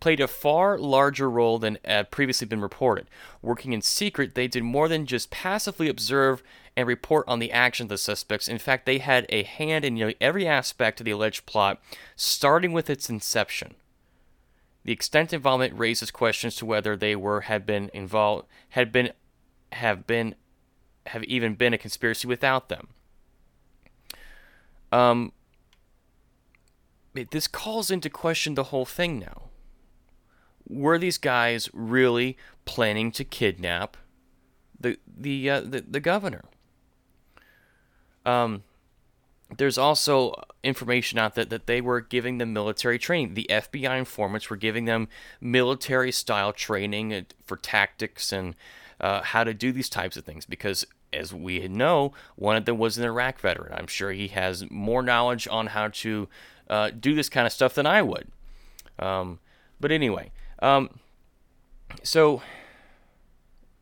played 0.00 0.20
a 0.20 0.28
far 0.28 0.78
larger 0.78 1.30
role 1.30 1.58
than 1.58 1.78
had 1.84 2.10
previously 2.10 2.46
been 2.46 2.60
reported. 2.60 3.06
Working 3.42 3.72
in 3.72 3.82
secret, 3.82 4.34
they 4.34 4.48
did 4.48 4.62
more 4.62 4.88
than 4.88 5.06
just 5.06 5.30
passively 5.30 5.88
observe 5.88 6.42
and 6.76 6.86
report 6.86 7.26
on 7.26 7.38
the 7.38 7.52
actions 7.52 7.86
of 7.86 7.90
the 7.90 7.98
suspects. 7.98 8.48
In 8.48 8.58
fact, 8.58 8.84
they 8.84 8.98
had 8.98 9.26
a 9.30 9.42
hand 9.42 9.84
in 9.84 9.94
nearly 9.94 10.16
every 10.20 10.46
aspect 10.46 11.00
of 11.00 11.06
the 11.06 11.10
alleged 11.12 11.46
plot, 11.46 11.80
starting 12.14 12.72
with 12.72 12.90
its 12.90 13.08
inception. 13.08 13.74
The 14.84 14.92
extent 14.92 15.32
involvement 15.32 15.78
raises 15.78 16.10
questions 16.10 16.54
to 16.56 16.66
whether 16.66 16.96
they 16.96 17.16
were 17.16 17.42
had 17.42 17.66
been 17.66 17.90
involved 17.92 18.46
had 18.70 18.92
been 18.92 19.12
have 19.72 20.06
been 20.06 20.36
have 21.06 21.24
even 21.24 21.54
been 21.54 21.74
a 21.74 21.78
conspiracy 21.78 22.28
without 22.28 22.68
them. 22.68 22.88
Um, 24.92 25.32
this 27.14 27.48
calls 27.48 27.90
into 27.90 28.10
question 28.10 28.54
the 28.54 28.64
whole 28.64 28.84
thing 28.84 29.18
now. 29.18 29.45
Were 30.68 30.98
these 30.98 31.18
guys 31.18 31.68
really 31.72 32.36
planning 32.64 33.12
to 33.12 33.24
kidnap 33.24 33.96
the 34.78 34.98
the 35.06 35.48
uh, 35.50 35.60
the, 35.60 35.84
the 35.88 36.00
governor? 36.00 36.42
Um, 38.24 38.64
there's 39.56 39.78
also 39.78 40.34
information 40.64 41.18
out 41.18 41.36
that, 41.36 41.50
that 41.50 41.66
they 41.66 41.80
were 41.80 42.00
giving 42.00 42.38
them 42.38 42.52
military 42.52 42.98
training. 42.98 43.34
The 43.34 43.46
FBI 43.48 43.96
informants 43.98 44.50
were 44.50 44.56
giving 44.56 44.84
them 44.86 45.08
military 45.40 46.10
style 46.10 46.52
training 46.52 47.14
uh, 47.14 47.22
for 47.44 47.56
tactics 47.56 48.32
and 48.32 48.56
uh, 49.00 49.22
how 49.22 49.44
to 49.44 49.54
do 49.54 49.70
these 49.70 49.88
types 49.88 50.16
of 50.16 50.24
things 50.24 50.44
because, 50.44 50.84
as 51.12 51.32
we 51.32 51.66
know, 51.68 52.12
one 52.34 52.56
of 52.56 52.64
them 52.64 52.78
was 52.78 52.98
an 52.98 53.04
Iraq 53.04 53.38
veteran. 53.38 53.72
I'm 53.72 53.86
sure 53.86 54.10
he 54.10 54.28
has 54.28 54.68
more 54.70 55.02
knowledge 55.02 55.46
on 55.48 55.68
how 55.68 55.88
to 55.88 56.28
uh, 56.68 56.90
do 56.98 57.14
this 57.14 57.28
kind 57.28 57.46
of 57.46 57.52
stuff 57.52 57.74
than 57.74 57.86
I 57.86 58.02
would. 58.02 58.28
Um, 58.98 59.38
but 59.78 59.92
anyway, 59.92 60.32
um, 60.66 60.90
so 62.02 62.42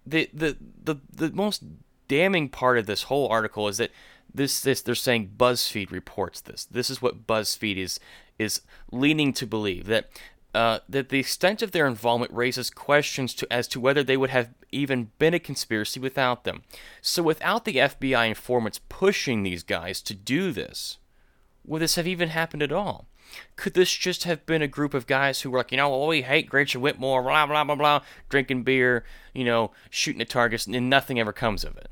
the, 0.07 0.29
the 0.35 0.57
the 0.83 0.97
the 1.11 1.31
most 1.31 1.63
damning 2.09 2.51
part 2.51 2.77
of 2.77 2.85
this 2.85 3.05
whole 3.05 3.27
article 3.29 3.69
is 3.69 3.79
that 3.79 3.91
this 4.35 4.61
this 4.61 4.83
they're 4.83 4.95
saying 4.95 5.33
BuzzFeed 5.39 5.91
reports 5.91 6.43
this. 6.43 6.67
This 6.67 6.91
is 6.91 7.01
what 7.01 7.27
BuzzFeed 7.27 7.79
is 7.79 7.99
is 8.39 8.61
leaning 8.93 9.33
to 9.33 9.47
believe 9.47 9.87
that 9.87 10.11
uh, 10.55 10.81
that 10.89 11.09
the 11.09 11.19
extent 11.19 11.63
of 11.63 11.73
their 11.73 11.87
involvement 11.87 12.33
raises 12.33 12.71
questions 12.71 13.35
to, 13.35 13.53
as 13.53 13.67
to 13.67 13.81
whether 13.81 14.05
they 14.05 14.17
would 14.17 14.31
have 14.31 14.51
even 14.71 15.11
been 15.19 15.35
a 15.35 15.41
conspiracy 15.41 15.99
without 15.99 16.45
them. 16.45 16.63
So, 17.01 17.23
without 17.23 17.65
the 17.65 17.77
FBI 17.77 18.29
informants 18.29 18.81
pushing 18.89 19.43
these 19.43 19.63
guys 19.63 20.03
to 20.03 20.15
do 20.15 20.53
this, 20.53 20.99
would 21.65 21.81
this 21.81 21.97
have 21.97 22.07
even 22.07 22.29
happened 22.29 22.63
at 22.63 22.73
all? 22.73 23.09
Could 23.57 23.75
this 23.75 23.93
just 23.93 24.25
have 24.25 24.45
been 24.47 24.63
a 24.63 24.69
group 24.69 24.95
of 24.95 25.07
guys 25.07 25.41
who 25.41 25.51
were 25.51 25.59
like, 25.59 25.71
you 25.71 25.77
know, 25.77 25.91
well, 25.91 26.07
we 26.07 26.23
hate 26.23 26.49
Gretchen 26.49 26.81
Whitmer, 26.81 27.23
blah, 27.23 27.47
blah, 27.47 27.65
blah, 27.65 27.75
blah, 27.75 28.01
drinking 28.29 28.63
beer, 28.65 29.05
you 29.33 29.45
know, 29.45 29.71
shooting 29.91 30.21
at 30.21 30.29
targets, 30.29 30.67
and 30.67 30.91
nothing 30.91 31.21
ever 31.21 31.33
comes 31.33 31.65
of 31.65 31.77
it? 31.77 31.91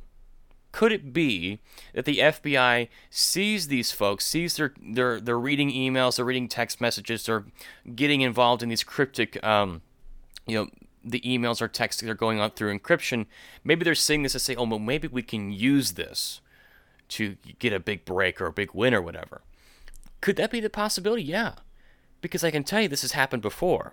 Could 0.73 0.91
it 0.91 1.13
be 1.13 1.61
that 1.93 2.07
the 2.07 2.19
FBI 2.19 2.89
sees 3.11 3.69
these 3.69 3.93
folks, 3.93 4.27
sees 4.27 4.57
their 4.57 4.73
they're, 4.83 5.21
they're 5.21 5.39
reading 5.39 5.71
emails, 5.71 6.17
they're 6.17 6.25
reading 6.25 6.49
text 6.49 6.81
messages, 6.81 7.27
they're 7.27 7.45
getting 7.95 8.23
involved 8.23 8.63
in 8.63 8.71
these 8.71 8.83
cryptic, 8.83 9.43
um, 9.45 9.83
you 10.47 10.57
know, 10.57 10.69
the 11.05 11.21
emails 11.21 11.61
or 11.61 11.69
texts 11.69 12.01
that 12.01 12.09
are 12.09 12.15
going 12.15 12.41
on 12.41 12.51
through 12.51 12.77
encryption. 12.77 13.27
Maybe 13.65 13.85
they're 13.85 13.95
seeing 13.95 14.23
this 14.23 14.35
and 14.35 14.41
say, 14.41 14.55
oh, 14.55 14.65
well, 14.65 14.79
maybe 14.79 15.09
we 15.09 15.23
can 15.23 15.53
use 15.53 15.93
this 15.93 16.41
to 17.09 17.37
get 17.59 17.73
a 17.73 17.81
big 17.81 18.05
break 18.05 18.41
or 18.41 18.47
a 18.47 18.53
big 18.53 18.73
win 18.73 18.95
or 18.95 19.03
whatever. 19.03 19.43
Could 20.23 20.37
that 20.37 20.51
be 20.51 20.61
the 20.61 20.71
possibility? 20.71 21.25
Yeah, 21.25 21.57
because 22.23 22.43
I 22.43 22.51
can 22.51 22.65
tell 22.65 22.81
you 22.81 22.89
this 22.89 23.03
has 23.03 23.13
happened 23.13 23.43
before. 23.43 23.93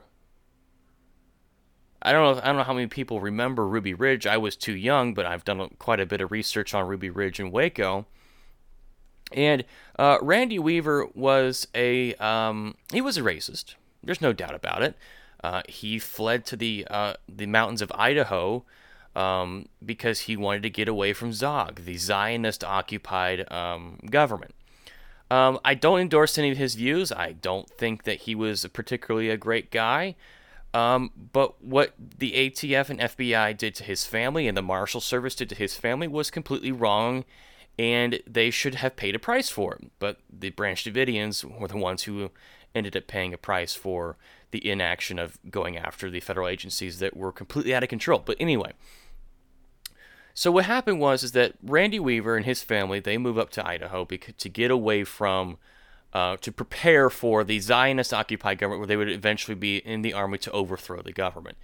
I 2.02 2.14
don't 2.14 2.24
know. 2.24 2.42
I 2.42 2.46
don't 2.46 2.56
know 2.56 2.64
how 2.64 2.74
many 2.74 2.88
people 2.88 3.20
remember 3.20 3.68
Ruby 3.68 3.94
Ridge. 3.94 4.26
I 4.26 4.38
was 4.38 4.56
too 4.56 4.76
young, 4.76 5.14
but 5.14 5.26
I've 5.26 5.44
done 5.44 5.76
quite 5.80 6.00
a 6.00 6.06
bit 6.06 6.22
of 6.22 6.32
research 6.32 6.74
on 6.74 6.88
Ruby 6.88 7.10
Ridge 7.10 7.42
and 7.42 7.52
Waco. 7.52 8.06
And 9.34 9.66
uh, 9.98 10.18
Randy 10.22 10.60
Weaver 10.60 11.08
was 11.14 11.68
a 11.76 12.14
um, 12.16 12.76
he 12.94 13.02
was 13.02 13.18
a 13.18 13.22
racist. 13.22 13.74
There's 14.02 14.22
no 14.22 14.32
doubt 14.32 14.56
about 14.56 14.82
it. 14.82 14.96
Uh, 15.44 15.64
he 15.68 16.00
fled 16.00 16.46
to 16.46 16.56
the 16.56 16.88
uh, 16.90 17.14
the 17.28 17.48
mountains 17.48 17.82
of 17.82 17.92
Idaho 17.96 18.64
um, 19.16 19.68
because 19.84 20.22
he 20.22 20.38
wanted 20.38 20.64
to 20.64 20.70
get 20.70 20.88
away 20.88 21.14
from 21.14 21.34
Zog, 21.34 21.86
the 21.86 21.98
Zionist 21.98 22.64
occupied 22.64 23.52
um, 23.52 24.00
government. 24.10 24.54
Um, 25.32 25.60
I 25.64 25.76
don't 25.76 26.00
endorse 26.00 26.38
any 26.38 26.50
of 26.50 26.58
his 26.58 26.76
views. 26.76 27.12
I 27.12 27.34
don't 27.34 27.70
think 27.70 28.04
that 28.04 28.22
he 28.22 28.34
was 28.34 28.66
particularly 28.74 29.30
a 29.30 29.38
great 29.38 29.72
guy. 29.72 30.16
Um, 30.74 31.12
but 31.32 31.64
what 31.64 31.94
the 31.98 32.34
ATF 32.34 32.90
and 32.90 33.00
FBI 33.00 33.58
did 33.58 33.76
to 33.76 33.84
his 33.84 34.06
family 34.06 34.48
and 34.48 34.58
the 34.58 34.62
Marshal 34.62 35.02
Service 35.02 35.36
did 35.36 35.50
to 35.50 35.56
his 35.56 35.76
family 35.76 36.08
was 36.08 36.30
completely 36.30 36.72
wrong, 36.72 37.26
and 37.78 38.22
they 38.28 38.52
should 38.52 38.76
have 38.76 38.96
paid 38.96 39.16
a 39.16 39.20
price 39.20 39.50
for 39.50 39.76
it. 39.76 39.92
But 40.00 40.20
the 40.32 40.52
Branch 40.52 40.84
Davidians 40.84 41.44
were 41.44 41.68
the 41.68 41.78
ones 41.78 42.04
who 42.04 42.30
ended 42.76 42.96
up 42.96 43.08
paying 43.08 43.34
a 43.34 43.38
price 43.38 43.74
for 43.74 44.18
the 44.52 44.68
inaction 44.68 45.18
of 45.18 45.40
going 45.50 45.78
after 45.78 46.10
the 46.10 46.20
federal 46.20 46.48
agencies 46.48 47.00
that 47.00 47.18
were 47.18 47.32
completely 47.32 47.74
out 47.74 47.84
of 47.84 47.90
control. 47.90 48.22
But 48.24 48.38
anyway, 48.40 48.74
So 50.40 50.52
what 50.54 50.64
happened 50.64 51.02
was 51.02 51.22
is 51.22 51.34
that 51.34 51.56
Randy 51.62 52.00
Weaver 52.00 52.38
and 52.38 52.46
his 52.46 52.64
family 52.64 53.02
they 53.02 53.18
move 53.18 53.38
up 53.38 53.50
to 53.50 53.68
Idaho 53.68 54.06
to 54.06 54.48
get 54.48 54.72
away 54.72 55.04
from 55.04 55.58
uh, 56.14 56.38
to 56.38 56.50
prepare 56.54 57.10
for 57.10 57.44
the 57.44 57.60
Zionist 57.60 58.14
occupied 58.14 58.58
government 58.58 58.80
where 58.80 58.88
they 58.88 58.96
would 58.96 59.10
eventually 59.10 59.54
be 59.54 59.80
in 59.80 60.02
the 60.02 60.14
army 60.14 60.38
to 60.38 60.52
overthrow 60.52 61.02
the 61.02 61.12
government. 61.12 61.58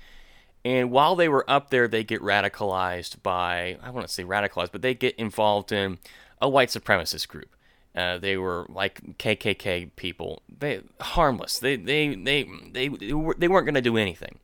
And 0.66 0.92
while 0.92 1.16
they 1.16 1.30
were 1.30 1.50
up 1.50 1.70
there, 1.70 1.88
they 1.88 2.04
get 2.04 2.22
radicalized 2.22 3.24
by 3.24 3.78
I 3.82 3.92
want 3.92 4.06
to 4.06 4.14
say 4.14 4.26
radicalized, 4.26 4.74
but 4.74 4.82
they 4.82 4.94
get 4.94 5.16
involved 5.16 5.72
in 5.72 5.98
a 6.42 6.50
white 6.50 6.68
supremacist 6.68 7.30
group. 7.30 7.56
Uh, 7.96 8.18
they 8.18 8.36
were 8.36 8.66
like 8.68 9.18
KKK 9.20 9.96
people. 9.96 10.42
They 10.50 10.82
harmless. 11.00 11.60
They 11.60 11.78
they 11.78 12.14
they 12.14 12.44
they 12.74 12.90
they, 12.90 13.14
they 13.38 13.48
weren't 13.48 13.66
going 13.66 13.76
to 13.76 13.82
do 13.82 13.96
anything. 13.96 14.40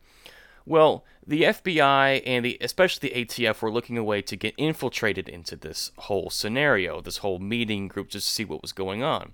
Well, 0.66 1.04
the 1.26 1.44
FBI 1.44 2.22
and 2.26 2.46
the 2.46 2.58
especially 2.62 3.10
the 3.10 3.26
ATF 3.26 3.62
were 3.62 3.72
looking 3.72 3.98
a 3.98 4.04
way 4.04 4.22
to 4.22 4.36
get 4.36 4.54
infiltrated 4.58 5.28
into 5.28 5.56
this 5.56 5.92
whole 5.98 6.30
scenario, 6.30 7.02
this 7.02 7.18
whole 7.18 7.40
meeting 7.40 7.88
group, 7.88 8.10
just 8.10 8.28
to 8.28 8.34
see 8.34 8.46
what 8.46 8.62
was 8.62 8.72
going 8.72 9.04
on. 9.04 9.34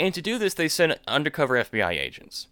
And 0.00 0.12
to 0.14 0.22
do 0.22 0.38
this, 0.38 0.54
they 0.54 0.68
sent 0.68 0.98
undercover 1.06 1.54
FBI 1.54 1.90
agents. 1.90 2.48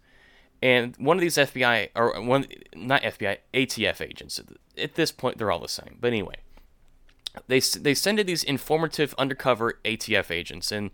And 0.61 0.95
one 0.97 1.17
of 1.17 1.21
these 1.21 1.35
FBI 1.35 1.89
or 1.95 2.21
one 2.21 2.45
not 2.75 3.01
FBI 3.01 3.37
ATF 3.53 3.99
agents. 3.99 4.39
At 4.77 4.95
this 4.95 5.11
point, 5.11 5.37
they're 5.37 5.51
all 5.51 5.59
the 5.59 5.67
same. 5.67 5.97
But 5.99 6.07
anyway, 6.07 6.37
they 7.47 7.59
they 7.59 7.93
send 7.93 8.19
in 8.19 8.27
these 8.27 8.43
informative 8.43 9.13
undercover 9.17 9.79
ATF 9.83 10.31
agents, 10.31 10.71
and 10.71 10.91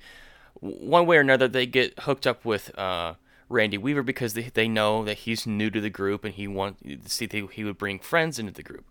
one 0.60 1.06
way 1.06 1.18
or 1.18 1.22
another, 1.22 1.48
they 1.48 1.66
get 1.66 2.00
hooked 2.00 2.26
up 2.26 2.46
with. 2.46 2.78
Uh, 2.78 3.16
Randy 3.50 3.78
Weaver 3.78 4.04
because 4.04 4.34
they, 4.34 4.44
they 4.44 4.68
know 4.68 5.04
that 5.04 5.20
he's 5.20 5.46
new 5.46 5.70
to 5.72 5.82
the 5.82 5.90
group 5.90 6.24
and 6.24 6.34
he 6.34 6.48
want 6.48 6.78
to 6.84 7.10
see 7.10 7.26
if 7.26 7.52
he 7.52 7.64
would 7.64 7.78
bring 7.78 8.00
friends 8.00 8.40
into 8.40 8.54
the 8.54 8.64
group. 8.64 8.86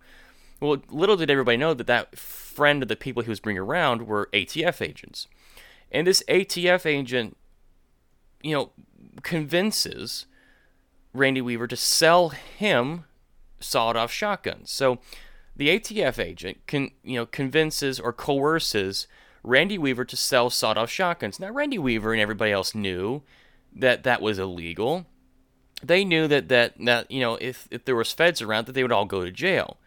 Well, 0.60 0.82
little 0.90 1.16
did 1.16 1.30
everybody 1.30 1.56
know 1.56 1.72
that 1.74 1.86
that 1.86 2.18
friend 2.18 2.82
of 2.82 2.88
the 2.88 2.96
people 2.96 3.22
he 3.22 3.30
was 3.30 3.40
bringing 3.40 3.62
around 3.62 4.06
were 4.06 4.28
ATF 4.32 4.82
agents. 4.82 5.28
And 5.92 6.06
this 6.06 6.22
ATF 6.28 6.84
agent, 6.84 7.36
you 8.42 8.54
know, 8.54 8.72
convinces 9.22 10.26
Randy 11.14 11.40
Weaver 11.40 11.68
to 11.68 11.76
sell 11.76 12.30
him 12.30 13.04
sawed-off 13.60 14.12
shotguns. 14.12 14.70
So 14.70 14.98
the 15.56 15.68
ATF 15.68 16.18
agent 16.18 16.66
can, 16.66 16.90
you 17.04 17.16
know, 17.16 17.26
convinces 17.26 18.00
or 18.00 18.12
coerces 18.12 19.06
Randy 19.44 19.78
Weaver 19.78 20.04
to 20.04 20.16
sell 20.16 20.50
sawed-off 20.50 20.90
shotguns. 20.90 21.38
Now 21.38 21.52
Randy 21.52 21.78
Weaver 21.78 22.12
and 22.12 22.20
everybody 22.20 22.50
else 22.50 22.74
knew 22.74 23.22
that 23.78 24.02
that 24.04 24.20
was 24.20 24.38
illegal. 24.38 25.06
They 25.82 26.04
knew 26.04 26.26
that 26.28 26.48
that 26.48 26.74
that 26.84 27.10
you 27.10 27.20
know 27.20 27.36
if 27.36 27.68
if 27.70 27.84
there 27.84 27.96
was 27.96 28.12
feds 28.12 28.42
around 28.42 28.66
that 28.66 28.72
they 28.72 28.82
would 28.82 28.92
all 28.92 29.06
go 29.06 29.24
to 29.24 29.30
jail. 29.30 29.78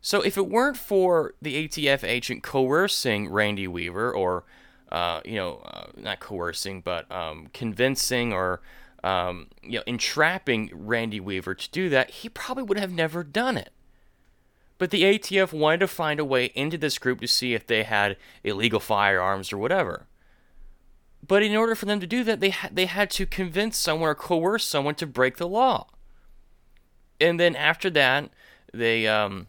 So 0.00 0.20
if 0.22 0.36
it 0.36 0.48
weren't 0.48 0.76
for 0.76 1.34
the 1.42 1.66
ATF 1.66 2.04
agent 2.04 2.42
coercing 2.42 3.28
Randy 3.28 3.66
Weaver 3.66 4.12
or 4.12 4.44
uh, 4.90 5.20
you 5.24 5.36
know 5.36 5.60
uh, 5.64 5.86
not 5.96 6.20
coercing 6.20 6.80
but 6.80 7.10
um, 7.12 7.48
convincing 7.52 8.32
or 8.32 8.60
um, 9.04 9.48
you 9.62 9.78
know 9.78 9.84
entrapping 9.86 10.70
Randy 10.72 11.20
Weaver 11.20 11.54
to 11.54 11.70
do 11.70 11.88
that, 11.90 12.10
he 12.10 12.28
probably 12.28 12.64
would 12.64 12.78
have 12.78 12.92
never 12.92 13.22
done 13.22 13.56
it. 13.56 13.70
But 14.78 14.90
the 14.90 15.02
ATF 15.02 15.52
wanted 15.52 15.80
to 15.80 15.88
find 15.88 16.20
a 16.20 16.24
way 16.24 16.46
into 16.54 16.78
this 16.78 16.98
group 16.98 17.20
to 17.20 17.26
see 17.26 17.52
if 17.52 17.66
they 17.66 17.82
had 17.82 18.16
illegal 18.44 18.78
firearms 18.80 19.52
or 19.52 19.58
whatever. 19.58 20.06
But 21.26 21.42
in 21.42 21.54
order 21.54 21.74
for 21.74 21.86
them 21.86 22.00
to 22.00 22.06
do 22.06 22.24
that, 22.24 22.40
they 22.40 22.50
ha- 22.50 22.70
they 22.72 22.86
had 22.86 23.10
to 23.10 23.26
convince 23.26 23.76
someone 23.76 24.08
or 24.08 24.14
coerce 24.14 24.64
someone 24.64 24.94
to 24.96 25.06
break 25.06 25.36
the 25.36 25.48
law. 25.48 25.88
And 27.20 27.38
then 27.38 27.56
after 27.56 27.90
that, 27.90 28.30
they 28.72 29.06
um, 29.06 29.48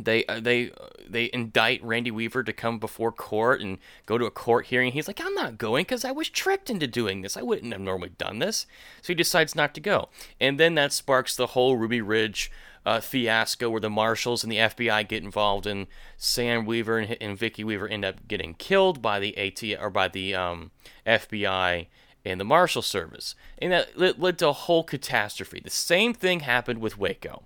they 0.00 0.24
uh, 0.26 0.40
they 0.40 0.70
uh, 0.70 0.88
they 1.08 1.30
indict 1.32 1.82
Randy 1.82 2.10
Weaver 2.10 2.42
to 2.44 2.52
come 2.52 2.78
before 2.78 3.12
court 3.12 3.60
and 3.60 3.78
go 4.06 4.18
to 4.18 4.26
a 4.26 4.30
court 4.30 4.66
hearing. 4.66 4.92
He's 4.92 5.08
like, 5.08 5.20
I'm 5.20 5.34
not 5.34 5.58
going 5.58 5.82
because 5.82 6.04
I 6.04 6.12
was 6.12 6.28
tricked 6.28 6.70
into 6.70 6.86
doing 6.86 7.22
this. 7.22 7.36
I 7.36 7.42
wouldn't 7.42 7.72
have 7.72 7.80
normally 7.80 8.10
done 8.10 8.38
this. 8.38 8.66
So 9.02 9.08
he 9.08 9.14
decides 9.14 9.54
not 9.54 9.74
to 9.74 9.80
go. 9.80 10.08
And 10.40 10.60
then 10.60 10.74
that 10.74 10.92
sparks 10.92 11.34
the 11.34 11.48
whole 11.48 11.76
Ruby 11.76 12.00
Ridge 12.00 12.50
uh, 12.86 13.00
fiasco 13.00 13.68
where 13.68 13.80
the 13.80 13.90
marshals 13.90 14.44
and 14.44 14.52
the 14.52 14.58
FBI 14.58 15.06
get 15.08 15.24
involved, 15.24 15.66
and 15.66 15.88
Sam 16.16 16.64
Weaver 16.64 16.98
and, 16.98 17.16
and 17.20 17.36
Vicki 17.36 17.64
Weaver 17.64 17.88
end 17.88 18.04
up 18.04 18.28
getting 18.28 18.54
killed 18.54 19.02
by 19.02 19.18
the 19.18 19.36
AT 19.36 19.62
or 19.80 19.90
by 19.90 20.06
the 20.06 20.34
um, 20.34 20.70
FBI 21.04 21.88
and 22.24 22.40
the 22.40 22.44
Marshal 22.44 22.82
Service, 22.82 23.34
and 23.58 23.72
that 23.72 23.98
led, 23.98 24.18
led 24.20 24.38
to 24.38 24.48
a 24.48 24.52
whole 24.52 24.84
catastrophe. 24.84 25.60
The 25.62 25.70
same 25.70 26.14
thing 26.14 26.40
happened 26.40 26.80
with 26.80 26.96
Waco. 26.96 27.44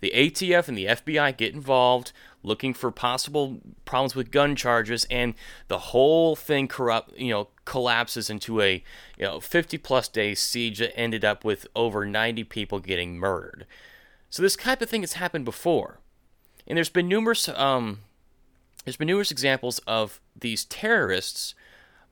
The 0.00 0.12
ATF 0.14 0.68
and 0.68 0.78
the 0.78 0.86
FBI 0.86 1.36
get 1.36 1.54
involved, 1.54 2.12
looking 2.42 2.72
for 2.72 2.90
possible 2.90 3.60
problems 3.84 4.14
with 4.14 4.30
gun 4.30 4.56
charges, 4.56 5.06
and 5.10 5.34
the 5.68 5.78
whole 5.78 6.36
thing 6.36 6.68
corrupt, 6.68 7.18
you 7.18 7.30
know, 7.30 7.48
collapses 7.64 8.30
into 8.30 8.60
a 8.60 8.82
you 9.18 9.24
know 9.24 9.40
50 9.40 9.78
plus 9.78 10.08
day 10.08 10.34
siege 10.34 10.78
that 10.78 10.96
ended 10.98 11.24
up 11.24 11.44
with 11.44 11.66
over 11.74 12.06
90 12.06 12.44
people 12.44 12.78
getting 12.78 13.18
murdered. 13.18 13.66
So 14.30 14.42
this 14.42 14.56
type 14.56 14.82
of 14.82 14.90
thing 14.90 15.02
has 15.02 15.14
happened 15.14 15.44
before, 15.44 16.00
and 16.66 16.76
there's 16.76 16.90
been 16.90 17.08
numerous 17.08 17.48
um, 17.48 18.00
there's 18.84 18.96
been 18.96 19.06
numerous 19.06 19.30
examples 19.30 19.78
of 19.80 20.20
these 20.38 20.64
terrorists 20.64 21.54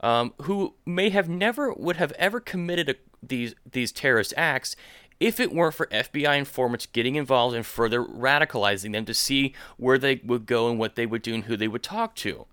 um, 0.00 0.34
who 0.42 0.74
may 0.84 1.10
have 1.10 1.28
never 1.28 1.72
would 1.72 1.96
have 1.96 2.12
ever 2.12 2.40
committed 2.40 2.90
a, 2.90 2.94
these 3.22 3.54
these 3.70 3.92
terrorist 3.92 4.34
acts 4.36 4.76
if 5.18 5.40
it 5.40 5.52
weren't 5.52 5.74
for 5.74 5.86
FBI 5.86 6.36
informants 6.36 6.86
getting 6.86 7.14
involved 7.14 7.56
and 7.56 7.64
further 7.64 8.02
radicalizing 8.02 8.92
them 8.92 9.04
to 9.06 9.14
see 9.14 9.54
where 9.76 9.98
they 9.98 10.20
would 10.24 10.44
go 10.46 10.68
and 10.68 10.78
what 10.78 10.94
they 10.94 11.06
would 11.06 11.22
do 11.22 11.34
and 11.34 11.44
who 11.44 11.56
they 11.56 11.68
would 11.68 11.82
talk 11.82 12.14
to. 12.16 12.46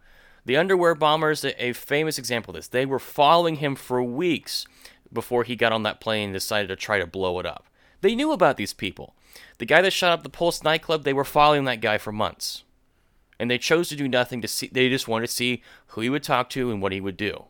The 0.46 0.58
underwear 0.58 0.96
bomber 0.96 1.32
is 1.32 1.44
a, 1.44 1.66
a 1.66 1.74
famous 1.74 2.18
example 2.18 2.52
of 2.52 2.56
this. 2.56 2.68
They 2.68 2.86
were 2.86 3.00
following 3.00 3.58
him 3.58 3.76
for 3.76 4.02
weeks 4.02 4.66
before 5.12 5.44
he 5.44 5.56
got 5.56 5.72
on 5.72 5.84
that 5.84 6.00
plane 6.00 6.26
and 6.26 6.34
decided 6.34 6.68
to 6.68 6.76
try 6.76 7.00
to 7.00 7.08
blow 7.08 7.40
it 7.40 7.46
up. 7.46 7.66
They 8.04 8.16
knew 8.16 8.34
about 8.34 8.58
these 8.58 8.74
people. 8.74 9.16
The 9.60 9.66
guy 9.66 9.82
that 9.82 9.94
shot 9.94 10.12
up 10.12 10.24
the 10.24 10.30
Pulse 10.30 10.62
nightclub, 10.62 11.04
they 11.04 11.14
were 11.14 11.24
following 11.24 11.64
that 11.64 11.80
guy 11.80 11.98
for 11.98 12.12
months. 12.12 12.64
And 13.40 13.50
they 13.50 13.58
chose 13.58 13.88
to 13.90 13.96
do 13.96 14.10
nothing 14.10 14.42
to 14.42 14.48
see 14.48 14.68
they 14.72 14.90
just 14.90 15.08
wanted 15.08 15.28
to 15.28 15.34
see 15.34 15.64
who 15.88 16.02
he 16.02 16.10
would 16.10 16.22
talk 16.22 16.50
to 16.52 16.70
and 16.70 16.82
what 16.82 16.92
he 16.92 17.00
would 17.00 17.16
do. 17.16 17.46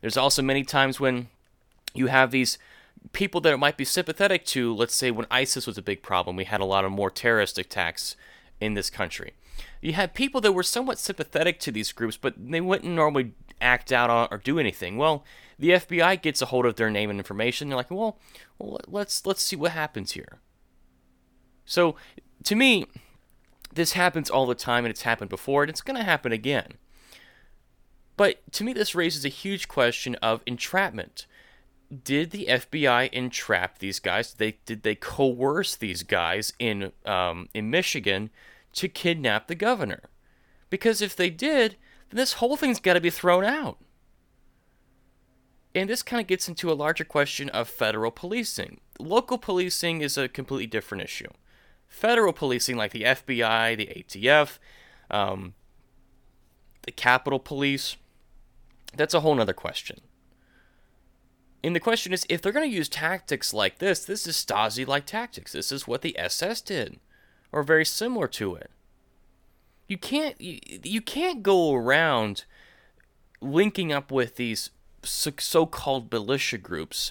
There's 0.00 0.16
also 0.16 0.40
many 0.40 0.62
times 0.62 1.00
when 1.00 1.28
you 1.94 2.06
have 2.06 2.30
these 2.30 2.58
people 3.12 3.40
that 3.40 3.58
might 3.58 3.76
be 3.76 3.84
sympathetic 3.84 4.44
to, 4.46 4.72
let's 4.72 4.94
say 4.94 5.10
when 5.10 5.26
ISIS 5.32 5.66
was 5.66 5.76
a 5.76 5.82
big 5.82 6.00
problem, 6.00 6.36
we 6.36 6.44
had 6.44 6.60
a 6.60 6.64
lot 6.64 6.84
of 6.84 6.92
more 6.92 7.10
terrorist 7.10 7.58
attacks 7.58 8.14
in 8.60 8.74
this 8.74 8.88
country. 8.88 9.32
You 9.80 9.94
had 9.94 10.14
people 10.14 10.40
that 10.42 10.52
were 10.52 10.62
somewhat 10.62 11.00
sympathetic 11.00 11.58
to 11.60 11.72
these 11.72 11.90
groups, 11.90 12.16
but 12.16 12.34
they 12.38 12.60
wouldn't 12.60 12.94
normally 12.94 13.32
act 13.60 13.92
out 13.92 14.10
on 14.10 14.28
or 14.30 14.38
do 14.38 14.58
anything. 14.58 14.96
Well, 14.96 15.24
the 15.58 15.70
FBI 15.70 16.22
gets 16.22 16.40
a 16.40 16.46
hold 16.46 16.66
of 16.66 16.76
their 16.76 16.90
name 16.90 17.10
and 17.10 17.20
information. 17.20 17.68
They're 17.68 17.76
like, 17.76 17.90
well, 17.90 18.18
well 18.58 18.80
let's 18.86 19.26
let's 19.26 19.42
see 19.42 19.56
what 19.56 19.72
happens 19.72 20.12
here. 20.12 20.40
So, 21.64 21.96
to 22.44 22.56
me, 22.56 22.86
this 23.72 23.92
happens 23.92 24.30
all 24.30 24.46
the 24.46 24.54
time 24.54 24.84
and 24.84 24.90
it's 24.90 25.02
happened 25.02 25.30
before 25.30 25.62
and 25.62 25.70
it's 25.70 25.82
going 25.82 25.96
to 25.96 26.04
happen 26.04 26.32
again. 26.32 26.74
But 28.16 28.40
to 28.52 28.64
me, 28.64 28.72
this 28.72 28.94
raises 28.94 29.24
a 29.24 29.30
huge 29.30 29.68
question 29.68 30.14
of 30.16 30.42
entrapment. 30.46 31.26
Did 32.04 32.30
the 32.30 32.46
FBI 32.50 33.10
entrap 33.12 33.78
these 33.78 33.98
guys? 33.98 34.32
Did 34.32 34.38
they 34.38 34.58
did 34.64 34.82
they 34.82 34.94
coerce 34.94 35.74
these 35.74 36.02
guys 36.02 36.52
in 36.58 36.92
um, 37.06 37.48
in 37.54 37.70
Michigan 37.70 38.30
to 38.74 38.88
kidnap 38.88 39.46
the 39.46 39.54
governor? 39.54 40.02
Because 40.68 41.02
if 41.02 41.16
they 41.16 41.30
did, 41.30 41.76
then 42.10 42.16
this 42.16 42.34
whole 42.34 42.56
thing's 42.56 42.80
got 42.80 42.94
to 42.94 43.00
be 43.00 43.10
thrown 43.10 43.44
out. 43.44 43.78
And 45.74 45.88
this 45.88 46.02
kind 46.02 46.20
of 46.20 46.26
gets 46.26 46.48
into 46.48 46.70
a 46.70 46.74
larger 46.74 47.04
question 47.04 47.48
of 47.50 47.68
federal 47.68 48.10
policing. 48.10 48.80
Local 48.98 49.38
policing 49.38 50.00
is 50.02 50.18
a 50.18 50.28
completely 50.28 50.66
different 50.66 51.04
issue 51.04 51.28
federal 51.90 52.32
policing 52.32 52.76
like 52.76 52.92
the 52.92 53.02
FBI, 53.02 53.76
the 53.76 53.86
ATF, 53.86 54.58
um, 55.10 55.54
the 56.82 56.92
Capitol 56.92 57.40
Police, 57.40 57.96
that's 58.96 59.12
a 59.12 59.20
whole 59.20 59.34
nother 59.34 59.52
question. 59.52 60.00
And 61.62 61.76
the 61.76 61.80
question 61.80 62.12
is 62.12 62.24
if 62.30 62.40
they're 62.40 62.52
going 62.52 62.70
to 62.70 62.74
use 62.74 62.88
tactics 62.88 63.52
like 63.52 63.78
this, 63.78 64.04
this 64.04 64.26
is 64.26 64.36
Stasi 64.36 64.86
like 64.86 65.04
tactics. 65.04 65.52
This 65.52 65.70
is 65.70 65.86
what 65.86 66.00
the 66.00 66.18
SS 66.18 66.62
did, 66.62 66.98
or 67.52 67.62
very 67.62 67.84
similar 67.84 68.28
to 68.28 68.54
it. 68.54 68.70
You 69.90 69.98
can't 69.98 70.40
you, 70.40 70.60
you 70.84 71.00
can't 71.00 71.42
go 71.42 71.74
around 71.74 72.44
linking 73.40 73.92
up 73.92 74.12
with 74.12 74.36
these 74.36 74.70
so-called 75.02 76.12
militia 76.12 76.58
groups 76.58 77.10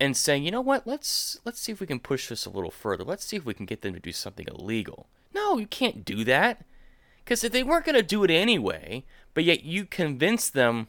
and 0.00 0.16
saying, 0.16 0.42
you 0.42 0.50
know 0.50 0.62
what, 0.62 0.86
let's 0.86 1.38
let's 1.44 1.60
see 1.60 1.70
if 1.70 1.80
we 1.80 1.86
can 1.86 2.00
push 2.00 2.30
this 2.30 2.46
a 2.46 2.50
little 2.50 2.70
further. 2.70 3.04
Let's 3.04 3.26
see 3.26 3.36
if 3.36 3.44
we 3.44 3.52
can 3.52 3.66
get 3.66 3.82
them 3.82 3.92
to 3.92 4.00
do 4.00 4.10
something 4.10 4.46
illegal. 4.48 5.06
No, 5.34 5.58
you 5.58 5.66
can't 5.66 6.02
do 6.02 6.24
that. 6.24 6.64
Because 7.22 7.44
if 7.44 7.52
they 7.52 7.62
weren't 7.62 7.84
going 7.84 7.94
to 7.94 8.02
do 8.02 8.24
it 8.24 8.30
anyway, 8.30 9.04
but 9.34 9.44
yet 9.44 9.64
you 9.64 9.84
convince 9.84 10.48
them 10.48 10.88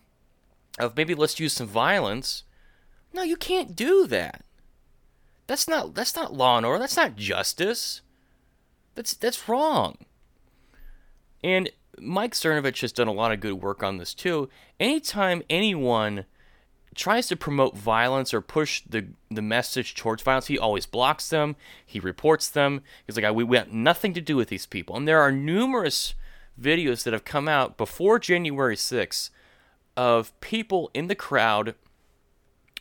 of 0.80 0.96
maybe 0.96 1.16
let's 1.16 1.38
use 1.38 1.52
some 1.52 1.68
violence, 1.68 2.44
no, 3.14 3.24
you 3.24 3.36
can't 3.36 3.76
do 3.76 4.08
that. 4.08 4.46
That's 5.48 5.68
not 5.68 5.96
that's 5.96 6.16
not 6.16 6.34
law 6.34 6.56
and 6.56 6.66
order. 6.66 6.80
That's 6.80 6.96
not 6.96 7.18
justice. 7.18 8.00
That's 8.96 9.14
that's 9.14 9.50
wrong. 9.50 9.98
And 11.46 11.70
Mike 12.00 12.34
Cernovich 12.34 12.82
has 12.82 12.92
done 12.92 13.08
a 13.08 13.14
lot 13.14 13.32
of 13.32 13.40
good 13.40 13.62
work 13.62 13.84
on 13.84 14.00
this 14.00 14.16
too. 14.16 14.50
Anytime 14.80 15.44
anyone 15.48 16.26
tries 16.96 17.28
to 17.28 17.36
promote 17.36 17.78
violence 17.78 18.34
or 18.34 18.42
push 18.42 18.82
the 18.90 19.06
the 19.30 19.44
message 19.44 19.94
towards 19.94 20.24
violence, 20.24 20.48
he 20.48 20.58
always 20.58 20.88
blocks 20.88 21.30
them. 21.30 21.56
He 21.86 22.00
reports 22.00 22.50
them. 22.50 22.82
He's 23.06 23.16
like, 23.16 23.32
we, 23.36 23.44
we 23.44 23.58
have 23.58 23.72
nothing 23.72 24.12
to 24.16 24.22
do 24.22 24.36
with 24.36 24.50
these 24.50 24.66
people. 24.66 24.98
And 24.98 25.08
there 25.08 25.22
are 25.22 25.32
numerous 25.32 26.16
videos 26.60 27.04
that 27.04 27.14
have 27.14 27.26
come 27.26 27.48
out 27.48 27.78
before 27.78 28.18
January 28.18 28.76
6th 28.76 29.30
of 29.96 30.38
people 30.40 30.90
in 30.96 31.08
the 31.08 31.16
crowd 31.16 31.76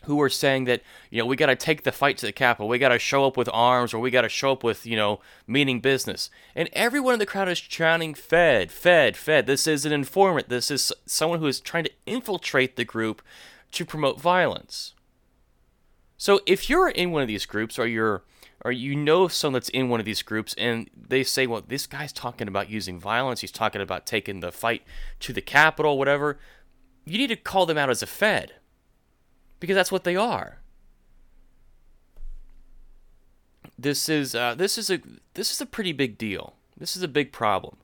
who 0.05 0.21
are 0.21 0.29
saying 0.29 0.65
that 0.65 0.83
you 1.11 1.19
know 1.19 1.27
we 1.27 1.37
got 1.37 1.47
to 1.47 1.57
take 1.57 1.83
the 1.83 1.93
fight 1.93 2.19
to 2.19 2.27
the 2.27 2.33
Capitol, 2.33 2.69
we 2.69 2.79
got 2.79 2.91
to 2.91 2.99
show 2.99 3.25
up 3.25 3.37
with 3.37 3.49
arms, 3.53 3.93
or 3.93 3.99
we 3.99 4.11
got 4.11 4.23
to 4.23 4.29
show 4.29 4.53
up 4.53 4.65
with 4.65 4.87
you 4.87 4.97
know 4.97 5.21
meaning 5.47 5.81
business, 5.81 6.31
and 6.55 6.69
everyone 6.73 7.15
in 7.15 7.19
the 7.19 7.27
crowd 7.27 7.49
is 7.49 7.61
chanting 7.61 8.15
"Fed, 8.15 8.71
Fed, 8.71 9.17
Fed." 9.17 9.47
This 9.47 9.67
is 9.67 9.85
an 9.85 9.93
informant. 9.93 10.49
This 10.49 10.71
is 10.71 10.93
someone 11.07 11.41
who 11.41 11.47
is 11.47 11.61
trying 11.61 11.85
to 11.85 11.93
infiltrate 12.07 12.77
the 12.77 12.85
group 12.85 13.23
to 13.73 13.85
promote 13.85 14.21
violence. 14.21 14.95
So 16.17 16.41
if 16.47 16.71
you're 16.71 16.89
in 16.89 17.11
one 17.11 17.23
of 17.23 17.29
these 17.29 17.47
groups, 17.47 17.79
or 17.79 17.87
you're 17.87 18.23
or 18.65 18.73
you 18.73 18.97
know 18.97 19.29
someone 19.29 19.55
that's 19.55 19.69
in 19.69 19.91
one 19.91 20.01
of 20.01 20.07
these 20.07 20.23
groups 20.23 20.55
and 20.57 20.89
they 20.97 21.23
say, 21.23 21.47
well, 21.47 21.63
this 21.67 21.87
guy's 21.87 22.13
talking 22.13 22.49
about 22.49 22.71
using 22.71 22.99
violence, 22.99 23.43
he's 23.43 23.53
talking 23.53 23.83
about 23.83 24.07
taking 24.07 24.41
the 24.41 24.51
fight 24.51 24.83
to 25.21 25.33
the 25.33 25.43
Capitol, 25.43 25.99
whatever, 25.99 26.39
you 27.05 27.19
need 27.19 27.27
to 27.27 27.37
call 27.37 27.67
them 27.67 27.77
out 27.77 27.91
as 27.91 28.03
a 28.03 28.07
Fed 28.07 28.55
because 29.61 29.75
that's 29.75 29.93
what 29.93 30.05
they 30.05 30.17
are. 30.17 30.59
This 33.79 34.09
is 34.09 34.35
uh, 34.35 34.55
this 34.55 34.79
is 34.79 34.91
a 34.91 35.01
this 35.35 35.51
is 35.51 35.61
a 35.61 35.67
pretty 35.67 35.93
big 35.93 36.17
deal. 36.17 36.55
This 36.77 36.97
is 36.97 37.03
a 37.03 37.09
big 37.09 37.33
problem, 37.33 37.77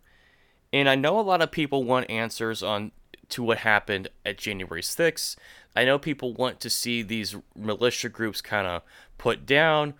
and 0.72 0.88
I 0.88 0.94
know 0.94 1.18
a 1.18 1.22
lot 1.22 1.42
of 1.42 1.50
people 1.50 1.84
want 1.84 2.10
answers 2.10 2.62
on 2.62 2.92
to 3.30 3.42
what 3.42 3.58
happened 3.58 4.08
at 4.26 4.38
January 4.38 4.82
6th. 4.82 5.36
I 5.74 5.84
know 5.84 5.98
people 5.98 6.34
want 6.34 6.60
to 6.60 6.70
see 6.70 7.02
these 7.02 7.36
militia 7.56 8.08
groups 8.08 8.40
kind 8.40 8.66
of 8.66 8.82
put 9.18 9.46
down, 9.46 9.94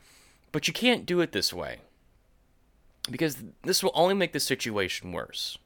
but 0.53 0.67
you 0.67 0.75
can't 0.75 1.07
do 1.07 1.21
it 1.21 1.33
this 1.33 1.53
way 1.53 1.79
because 3.09 3.39
this 3.63 3.83
will 3.83 3.93
only 3.95 4.15
make 4.15 4.33
the 4.33 4.41
situation 4.41 5.13
worse. 5.13 5.59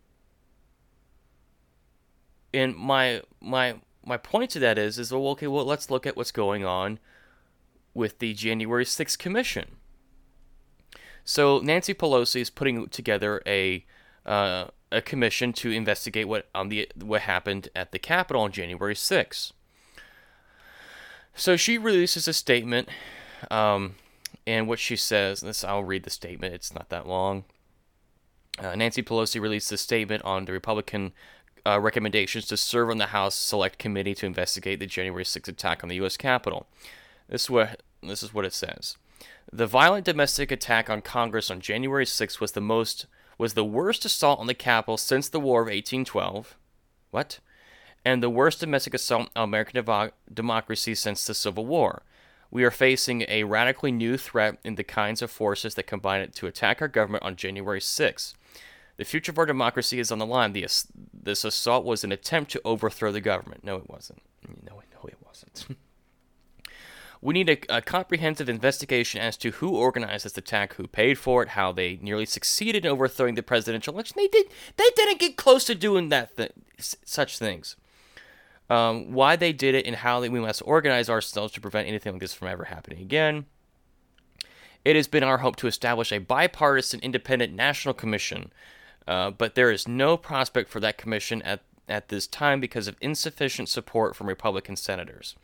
And 2.53 2.77
my 2.77 3.23
my 3.41 3.77
my 4.05 4.17
point 4.17 4.51
to 4.51 4.59
that 4.61 4.79
is 4.79 4.99
is 4.99 5.13
well 5.13 5.29
okay 5.29 5.47
well 5.47 5.65
let's 5.65 5.91
look 5.91 6.07
at 6.07 6.17
what's 6.17 6.33
going 6.33 6.65
on 6.65 6.99
with 7.95 8.19
the 8.19 8.35
January 8.35 8.85
6th 8.85 9.17
commission. 9.19 9.77
So 11.25 11.61
Nancy 11.61 11.95
Pelosi 11.95 12.41
is 12.41 12.51
putting 12.51 12.89
together 12.89 13.41
a 13.47 13.87
uh, 14.27 14.67
a 14.93 15.01
commission 15.01 15.53
to 15.53 15.71
investigate 15.71 16.29
what 16.29 16.49
on 16.55 16.69
the 16.69 16.91
what 17.01 17.23
happened 17.23 17.69
at 17.75 17.93
the 17.93 17.99
Capitol 17.99 18.43
on 18.43 18.53
January 18.53 18.95
6th. 18.95 19.53
So 21.35 21.57
she 21.57 21.79
releases 21.79 22.29
a 22.29 22.33
statement, 22.33 22.89
um, 23.51 23.97
and 24.47 24.69
what 24.69 24.79
she 24.79 24.97
says. 24.97 25.41
This 25.41 25.65
I'll 25.65 25.83
read 25.83 26.05
the 26.05 26.11
statement. 26.11 26.55
It's 26.55 26.75
not 26.75 26.91
that 26.91 27.09
long. 27.09 27.45
Uh, 28.59 28.75
Nancy 28.77 29.03
Pelosi 29.03 29.41
released 29.41 29.73
a 29.73 29.77
statement 29.77 30.23
on 30.25 30.45
the 30.45 30.53
Republican 30.53 31.13
uh, 31.67 31.81
recommendations 31.81 32.47
to 32.47 32.57
serve 32.57 32.91
on 32.91 32.99
the 32.99 33.07
House 33.07 33.35
Select 33.35 33.79
Committee 33.79 34.15
to 34.17 34.27
investigate 34.27 34.81
the 34.81 34.87
January 34.87 35.25
6th 35.25 35.49
attack 35.49 35.83
on 35.83 35.89
the 35.89 35.97
U.S. 35.97 36.17
Capitol. 36.17 36.67
This 37.29 37.45
is 37.45 37.51
what 37.51 37.83
this 38.03 38.23
is 38.23 38.35
what 38.35 38.45
it 38.45 38.53
says. 38.53 38.97
The 39.53 39.67
violent 39.67 40.05
domestic 40.05 40.51
attack 40.51 40.91
on 40.91 41.01
Congress 41.01 41.51
on 41.51 41.61
January 41.61 42.05
6th 42.05 42.41
was 42.41 42.53
the 42.53 42.61
most 42.61 43.07
was 43.39 43.55
the 43.55 43.65
worst 43.65 44.05
assault 44.05 44.41
on 44.41 44.47
the 44.47 44.55
Capitol 44.55 44.97
since 44.97 45.29
the 45.29 45.41
War 45.41 45.63
of 45.63 45.67
1812. 45.67 46.57
What? 47.11 47.41
And 48.05 48.23
the 48.23 48.31
worst 48.31 48.61
domestic 48.61 48.95
assault 48.95 49.31
on 49.35 49.45
American 49.45 49.83
devo- 49.83 50.13
democracy 50.33 50.95
since 50.95 51.27
the 51.27 51.35
Civil 51.35 51.67
War. 51.67 52.03
We 52.51 52.63
are 52.63 52.71
facing 52.71 53.25
a 53.29 53.45
radically 53.45 53.91
new 53.91 54.17
threat 54.17 54.59
in 54.63 54.77
the 54.77 54.85
kinds 54.85 55.23
of 55.23 55.31
forces 55.31 55.75
that 55.75 55.87
combine 55.87 56.31
to 56.31 56.47
attack 56.47 56.81
our 56.81 56.89
government 56.89 57.25
on 57.25 57.35
January 57.35 57.81
6th. 57.81 58.35
The 58.97 59.05
future 59.05 59.33
of 59.33 59.39
our 59.39 59.47
democracy 59.47 59.99
is 59.99 60.13
on 60.13 60.19
the 60.19 60.27
line. 60.27 60.53
The, 60.53 60.67
this 61.13 61.45
assault 61.45 61.85
was 61.85 62.05
an 62.05 62.13
attempt 62.13 62.53
to 62.53 62.61
overthrow 62.65 63.11
the 63.11 63.21
government. 63.21 63.65
No, 63.65 63.77
it 63.77 63.91
wasn't. 63.91 64.23
No, 64.63 64.83
no, 64.93 65.09
it 65.09 65.17
wasn't. 65.27 65.67
we 67.21 67.35
need 67.35 67.49
a, 67.49 67.77
a, 67.77 67.83
comprehensive 67.83 68.49
investigation 68.49 69.21
as 69.21 69.37
to 69.39 69.51
who 69.53 69.77
organized 69.77 70.25
this 70.25 70.39
attack, 70.39 70.75
who 70.75 70.87
paid 70.87 71.19
for 71.19 71.43
it, 71.43 71.51
how 71.51 71.73
they 71.73 71.99
nearly 72.03 72.27
succeeded 72.27 72.85
in 72.85 72.93
overthrowing 72.93 73.35
the 73.35 73.43
presidential 73.43 73.95
election. 73.95 74.15
They 74.17 74.29
did. 74.29 74.47
They 74.77 74.89
didn't 74.95 75.19
get 75.19 75.37
close 75.37 75.65
to 75.65 75.75
doing 75.75 76.11
that. 76.11 76.37
Th- 76.37 76.53
such 76.79 77.39
things. 77.39 77.77
Um, 78.71 79.13
why 79.13 79.37
they 79.37 79.53
did 79.53 79.75
it 79.75 79.87
and 79.87 79.97
how 79.97 80.21
we 80.21 80.29
must 80.29 80.63
organize 80.65 81.11
ourselves 81.11 81.53
to 81.55 81.61
prevent 81.61 81.89
anything 81.89 82.13
like 82.13 82.21
this 82.21 82.33
from 82.33 82.49
ever 82.49 82.65
happening 82.65 83.01
again. 83.01 83.47
It 84.85 84.97
has 84.97 85.09
been 85.09 85.23
our 85.23 85.39
hope 85.39 85.57
to 85.57 85.67
establish 85.67 86.13
a 86.13 86.19
bipartisan, 86.19 87.01
independent 87.01 87.55
national 87.55 87.95
commission 87.95 88.53
uh, 89.07 89.31
but 89.31 89.55
there 89.55 89.71
is 89.71 89.87
no 89.89 90.17
prospect 90.17 90.69
for 90.69 90.81
that 90.81 90.99
commission 90.99 91.43
at, 91.43 91.61
at 91.89 92.09
this 92.09 92.27
time 92.27 92.61
because 92.61 92.89
of 92.89 92.97
insufficient 93.01 93.69
support 93.69 94.17
from 94.17 94.27
Republican 94.27 94.77
senators. 94.77 95.35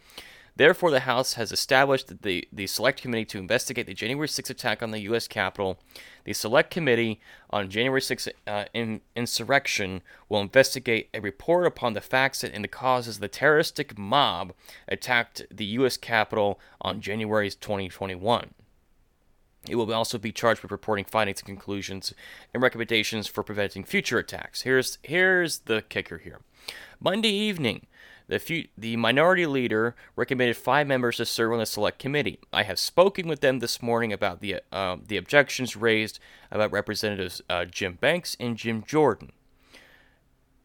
Therefore, 0.56 0.90
the 0.90 1.00
House 1.00 1.34
has 1.34 1.52
established 1.52 2.22
the, 2.22 2.46
the 2.52 2.66
Select 2.66 3.00
Committee 3.00 3.24
to 3.26 3.38
investigate 3.38 3.86
the 3.86 3.94
January 3.94 4.28
6th 4.28 4.50
attack 4.50 4.82
on 4.82 4.90
the 4.90 5.00
U.S. 5.00 5.26
Capitol. 5.26 5.78
The 6.24 6.32
Select 6.32 6.70
Committee 6.70 7.20
on 7.50 7.70
January 7.70 8.00
6th 8.00 8.28
uh, 8.46 8.64
in, 8.74 9.00
insurrection 9.16 10.02
will 10.28 10.40
investigate 10.40 11.08
a 11.14 11.20
report 11.20 11.66
upon 11.66 11.94
the 11.94 12.00
facts 12.00 12.44
and 12.44 12.62
the 12.62 12.68
causes 12.68 13.20
the 13.20 13.28
terroristic 13.28 13.96
mob 13.96 14.52
attacked 14.86 15.46
the 15.50 15.64
U.S. 15.64 15.96
Capitol 15.96 16.60
on 16.80 17.00
January 17.00 17.48
2021. 17.50 18.50
It 19.68 19.76
will 19.76 19.92
also 19.92 20.18
be 20.18 20.32
charged 20.32 20.62
with 20.62 20.72
reporting 20.72 21.04
findings 21.04 21.40
and 21.40 21.46
conclusions 21.46 22.14
and 22.54 22.62
recommendations 22.62 23.26
for 23.26 23.42
preventing 23.42 23.84
future 23.84 24.18
attacks. 24.18 24.62
Here's 24.62 24.98
here's 25.02 25.60
the 25.60 25.82
kicker 25.82 26.18
here. 26.18 26.40
Monday 26.98 27.28
evening, 27.28 27.86
the, 28.26 28.68
the 28.78 28.96
minority 28.96 29.46
leader 29.46 29.96
recommended 30.16 30.56
five 30.56 30.86
members 30.86 31.16
to 31.16 31.26
serve 31.26 31.52
on 31.52 31.58
the 31.58 31.66
select 31.66 31.98
committee. 31.98 32.38
I 32.52 32.62
have 32.62 32.78
spoken 32.78 33.28
with 33.28 33.40
them 33.40 33.58
this 33.58 33.82
morning 33.82 34.12
about 34.12 34.40
the 34.40 34.60
uh, 34.72 34.96
the 35.06 35.16
objections 35.16 35.76
raised 35.76 36.18
about 36.50 36.72
Representatives 36.72 37.42
uh, 37.50 37.64
Jim 37.66 37.98
Banks 38.00 38.36
and 38.40 38.56
Jim 38.56 38.82
Jordan 38.82 39.32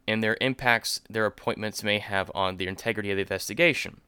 and 0.08 0.24
their 0.24 0.38
impacts 0.42 1.02
their 1.10 1.26
appointments 1.26 1.84
may 1.84 2.00
have 2.00 2.32
on 2.36 2.58
the 2.58 2.68
integrity 2.68 3.12
of 3.12 3.18
the 3.18 3.22
investigation. 3.22 4.02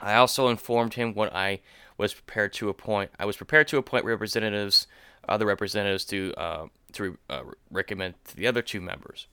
I 0.00 0.14
also 0.14 0.48
informed 0.48 0.94
him 0.94 1.14
what 1.14 1.34
I 1.34 1.60
was 2.02 2.12
prepared 2.12 2.52
to 2.54 2.68
appoint. 2.68 3.10
I 3.18 3.24
was 3.24 3.36
prepared 3.36 3.68
to 3.68 3.78
appoint 3.78 4.04
representatives, 4.04 4.86
other 5.28 5.46
representatives 5.46 6.04
to 6.06 6.34
uh, 6.36 6.66
to 6.92 7.16
uh, 7.30 7.42
recommend 7.70 8.14
to 8.26 8.36
the 8.36 8.46
other 8.46 8.60
two 8.60 8.80
members. 8.80 9.28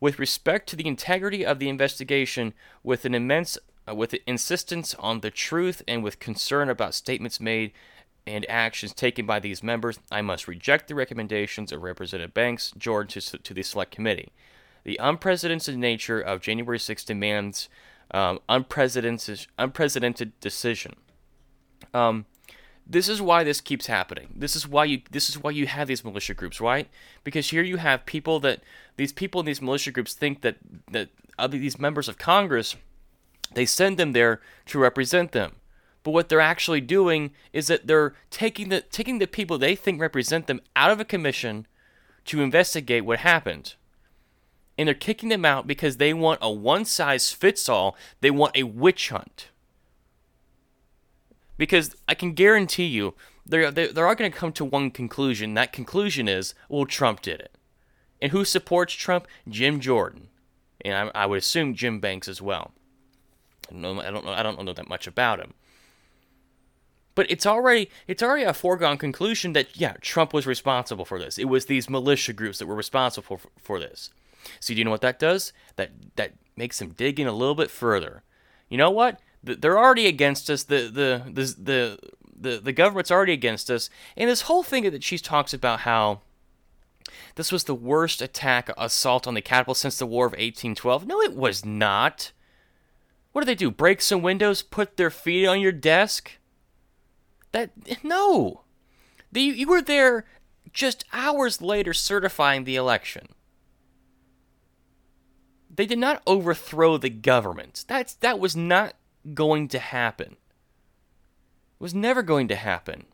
With 0.00 0.18
respect 0.18 0.68
to 0.68 0.76
the 0.76 0.88
integrity 0.88 1.46
of 1.46 1.60
the 1.60 1.68
investigation, 1.68 2.54
with 2.82 3.04
an 3.04 3.14
immense 3.14 3.56
uh, 3.88 3.94
with 3.94 4.14
insistence 4.26 4.94
on 4.98 5.20
the 5.20 5.30
truth 5.30 5.80
and 5.88 6.02
with 6.02 6.18
concern 6.18 6.68
about 6.68 6.94
statements 6.94 7.40
made 7.40 7.72
and 8.26 8.48
actions 8.48 8.92
taken 8.92 9.26
by 9.26 9.38
these 9.40 9.62
members, 9.62 9.98
I 10.10 10.22
must 10.22 10.46
reject 10.46 10.88
the 10.88 10.94
recommendations 10.94 11.72
of 11.72 11.82
Representative 11.82 12.34
Banks, 12.34 12.72
George, 12.76 13.14
to, 13.14 13.38
to 13.38 13.54
the 13.54 13.62
Select 13.62 13.90
Committee. 13.90 14.32
The 14.84 14.98
unprecedented 15.00 15.76
nature 15.76 16.20
of 16.20 16.40
January 16.40 16.78
6 16.78 17.04
demands 17.04 17.68
um, 18.12 18.40
unprecedented, 18.48 19.46
unprecedented 19.58 20.38
decision. 20.40 20.94
Um, 21.94 22.26
this 22.86 23.08
is 23.08 23.22
why 23.22 23.44
this 23.44 23.60
keeps 23.60 23.86
happening. 23.86 24.34
This 24.34 24.56
is 24.56 24.66
why 24.66 24.84
you 24.84 25.02
this 25.10 25.28
is 25.28 25.38
why 25.38 25.50
you 25.52 25.66
have 25.66 25.88
these 25.88 26.04
militia 26.04 26.34
groups, 26.34 26.60
right? 26.60 26.88
Because 27.24 27.50
here 27.50 27.62
you 27.62 27.76
have 27.76 28.06
people 28.06 28.40
that 28.40 28.62
these 28.96 29.12
people 29.12 29.40
in 29.40 29.46
these 29.46 29.62
militia 29.62 29.92
groups 29.92 30.14
think 30.14 30.42
that 30.42 30.56
that 30.90 31.08
these 31.50 31.78
members 31.78 32.08
of 32.08 32.18
Congress 32.18 32.76
they 33.54 33.66
send 33.66 33.98
them 33.98 34.12
there 34.12 34.40
to 34.66 34.78
represent 34.78 35.32
them. 35.32 35.56
But 36.02 36.12
what 36.12 36.28
they're 36.28 36.40
actually 36.40 36.80
doing 36.80 37.32
is 37.52 37.68
that 37.68 37.86
they're 37.86 38.14
taking 38.30 38.68
the 38.70 38.80
taking 38.80 39.18
the 39.18 39.26
people 39.26 39.58
they 39.58 39.76
think 39.76 40.00
represent 40.00 40.46
them 40.46 40.60
out 40.74 40.90
of 40.90 41.00
a 41.00 41.04
commission 41.04 41.66
to 42.26 42.42
investigate 42.42 43.04
what 43.04 43.20
happened. 43.20 43.74
And 44.76 44.88
they're 44.88 44.94
kicking 44.94 45.28
them 45.28 45.44
out 45.44 45.66
because 45.66 45.98
they 45.98 46.12
want 46.14 46.40
a 46.42 46.50
one 46.50 46.84
size 46.84 47.30
fits 47.30 47.68
all. 47.68 47.96
They 48.20 48.30
want 48.30 48.56
a 48.56 48.64
witch 48.64 49.10
hunt. 49.10 49.50
Because 51.56 51.94
I 52.08 52.14
can 52.14 52.32
guarantee 52.32 52.86
you, 52.86 53.14
they're, 53.44 53.70
they're 53.70 54.06
all 54.06 54.14
going 54.14 54.32
to 54.32 54.38
come 54.38 54.52
to 54.52 54.64
one 54.64 54.90
conclusion. 54.90 55.54
That 55.54 55.72
conclusion 55.72 56.28
is, 56.28 56.54
well, 56.68 56.86
Trump 56.86 57.22
did 57.22 57.40
it. 57.40 57.56
And 58.20 58.32
who 58.32 58.44
supports 58.44 58.94
Trump? 58.94 59.26
Jim 59.48 59.80
Jordan. 59.80 60.28
And 60.84 60.94
I, 60.94 61.22
I 61.22 61.26
would 61.26 61.38
assume 61.38 61.74
Jim 61.74 62.00
Banks 62.00 62.28
as 62.28 62.40
well. 62.40 62.72
I 63.68 63.72
don't, 63.74 63.82
know, 63.82 64.00
I 64.00 64.10
don't 64.10 64.24
know. 64.24 64.32
I 64.32 64.42
don't 64.42 64.64
know 64.64 64.72
that 64.72 64.88
much 64.88 65.06
about 65.06 65.40
him. 65.40 65.54
But 67.14 67.30
it's 67.30 67.46
already 67.46 67.90
it's 68.06 68.22
already 68.22 68.44
a 68.44 68.54
foregone 68.54 68.96
conclusion 68.96 69.52
that 69.52 69.76
yeah, 69.76 69.94
Trump 70.00 70.32
was 70.32 70.46
responsible 70.46 71.04
for 71.04 71.18
this. 71.18 71.38
It 71.38 71.44
was 71.44 71.66
these 71.66 71.90
militia 71.90 72.32
groups 72.32 72.58
that 72.58 72.66
were 72.66 72.74
responsible 72.74 73.38
for, 73.38 73.48
for 73.60 73.78
this. 73.78 74.10
So 74.60 74.72
do 74.72 74.78
you 74.78 74.84
know 74.84 74.90
what 74.90 75.02
that 75.02 75.18
does? 75.18 75.52
That 75.76 75.90
that 76.16 76.32
makes 76.56 76.78
them 76.78 76.90
dig 76.90 77.20
in 77.20 77.26
a 77.26 77.32
little 77.32 77.54
bit 77.54 77.70
further. 77.70 78.22
You 78.68 78.78
know 78.78 78.90
what? 78.90 79.20
They're 79.42 79.78
already 79.78 80.06
against 80.06 80.48
us. 80.50 80.62
The 80.64 80.88
the 80.88 81.22
the 81.32 81.44
the 81.58 81.98
the, 82.42 82.60
the 82.60 82.72
government's 82.72 83.10
already 83.10 83.32
against 83.32 83.70
us. 83.70 83.88
And 84.16 84.28
this 84.28 84.42
whole 84.42 84.62
thing 84.62 84.84
that 84.84 85.04
she 85.04 85.18
talks 85.18 85.54
about 85.54 85.80
how 85.80 86.20
this 87.36 87.52
was 87.52 87.64
the 87.64 87.74
worst 87.74 88.20
attack 88.20 88.70
assault 88.76 89.26
on 89.26 89.34
the 89.34 89.40
Capitol 89.40 89.74
since 89.74 89.98
the 89.98 90.06
War 90.06 90.26
of 90.26 90.32
1812. 90.32 91.06
No, 91.06 91.20
it 91.20 91.34
was 91.34 91.64
not. 91.64 92.32
What 93.32 93.42
do 93.42 93.46
they 93.46 93.54
do? 93.54 93.70
Break 93.70 94.00
some 94.00 94.22
windows? 94.22 94.62
Put 94.62 94.96
their 94.96 95.10
feet 95.10 95.46
on 95.46 95.60
your 95.60 95.72
desk? 95.72 96.32
That 97.52 97.70
no. 98.04 98.62
The, 99.30 99.40
you 99.40 99.66
were 99.66 99.82
there 99.82 100.26
just 100.72 101.04
hours 101.12 101.62
later 101.62 101.94
certifying 101.94 102.64
the 102.64 102.76
election. 102.76 103.28
They 105.74 105.86
did 105.86 105.98
not 105.98 106.22
overthrow 106.26 106.98
the 106.98 107.10
government. 107.10 107.84
That's 107.88 108.14
that 108.16 108.38
was 108.38 108.54
not 108.54 108.94
going 109.34 109.68
to 109.68 109.78
happen. 109.78 110.32
It 110.32 111.80
was 111.80 111.94
never 111.94 112.22
going 112.22 112.48
to 112.48 112.56
happen. 112.56 113.06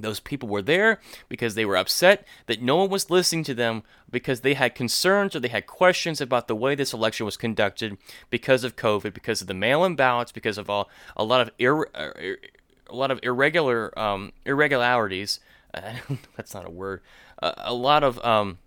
Those 0.00 0.18
people 0.18 0.48
were 0.48 0.62
there 0.62 1.00
because 1.28 1.54
they 1.54 1.64
were 1.64 1.76
upset 1.76 2.26
that 2.46 2.60
no 2.60 2.76
one 2.76 2.90
was 2.90 3.10
listening 3.10 3.44
to 3.44 3.54
them 3.54 3.84
because 4.10 4.40
they 4.40 4.54
had 4.54 4.74
concerns 4.74 5.36
or 5.36 5.40
they 5.40 5.48
had 5.48 5.68
questions 5.68 6.20
about 6.20 6.48
the 6.48 6.56
way 6.56 6.74
this 6.74 6.92
election 6.92 7.24
was 7.24 7.36
conducted 7.36 7.96
because 8.28 8.64
of 8.64 8.74
COVID, 8.74 9.14
because 9.14 9.40
of 9.40 9.46
the 9.46 9.54
mail-in 9.54 9.94
ballots, 9.94 10.32
because 10.32 10.58
of 10.58 10.68
all, 10.68 10.90
a 11.16 11.22
lot 11.22 11.40
of 11.40 11.50
ir- 11.58 11.88
uh, 11.94 12.10
a 12.90 12.96
lot 12.96 13.12
of 13.12 13.20
irregular 13.22 13.96
um, 13.98 14.32
irregularities. 14.44 15.38
That's 16.36 16.54
not 16.54 16.66
a 16.66 16.70
word. 16.70 17.00
Uh, 17.40 17.52
a 17.58 17.74
lot 17.74 18.02
of 18.02 18.24
um, 18.24 18.58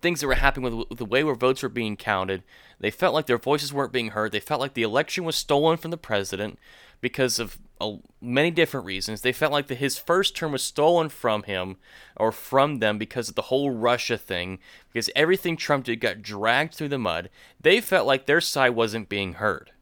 things 0.00 0.20
that 0.20 0.26
were 0.26 0.34
happening 0.34 0.76
with, 0.76 0.88
with 0.88 0.98
the 0.98 1.04
way 1.04 1.22
where 1.22 1.34
votes 1.34 1.62
were 1.62 1.68
being 1.68 1.96
counted. 1.96 2.42
They 2.80 2.90
felt 2.90 3.14
like 3.14 3.26
their 3.26 3.38
voices 3.38 3.72
weren't 3.72 3.92
being 3.92 4.10
heard. 4.10 4.32
They 4.32 4.40
felt 4.40 4.60
like 4.60 4.74
the 4.74 4.82
election 4.82 5.24
was 5.24 5.36
stolen 5.36 5.76
from 5.76 5.90
the 5.90 5.96
president 5.96 6.58
because 7.00 7.38
of 7.38 7.58
uh, 7.80 7.94
many 8.20 8.50
different 8.50 8.86
reasons. 8.86 9.20
They 9.20 9.32
felt 9.32 9.52
like 9.52 9.66
the, 9.66 9.74
his 9.74 9.98
first 9.98 10.36
term 10.36 10.52
was 10.52 10.62
stolen 10.62 11.08
from 11.08 11.44
him 11.44 11.76
or 12.16 12.32
from 12.32 12.78
them 12.78 12.98
because 12.98 13.28
of 13.28 13.34
the 13.34 13.42
whole 13.42 13.70
Russia 13.70 14.16
thing, 14.16 14.58
because 14.92 15.10
everything 15.14 15.56
Trump 15.56 15.84
did 15.84 16.00
got 16.00 16.22
dragged 16.22 16.74
through 16.74 16.88
the 16.88 16.98
mud. 16.98 17.30
They 17.60 17.80
felt 17.80 18.06
like 18.06 18.26
their 18.26 18.40
side 18.40 18.70
wasn't 18.70 19.08
being 19.08 19.34
heard. 19.34 19.72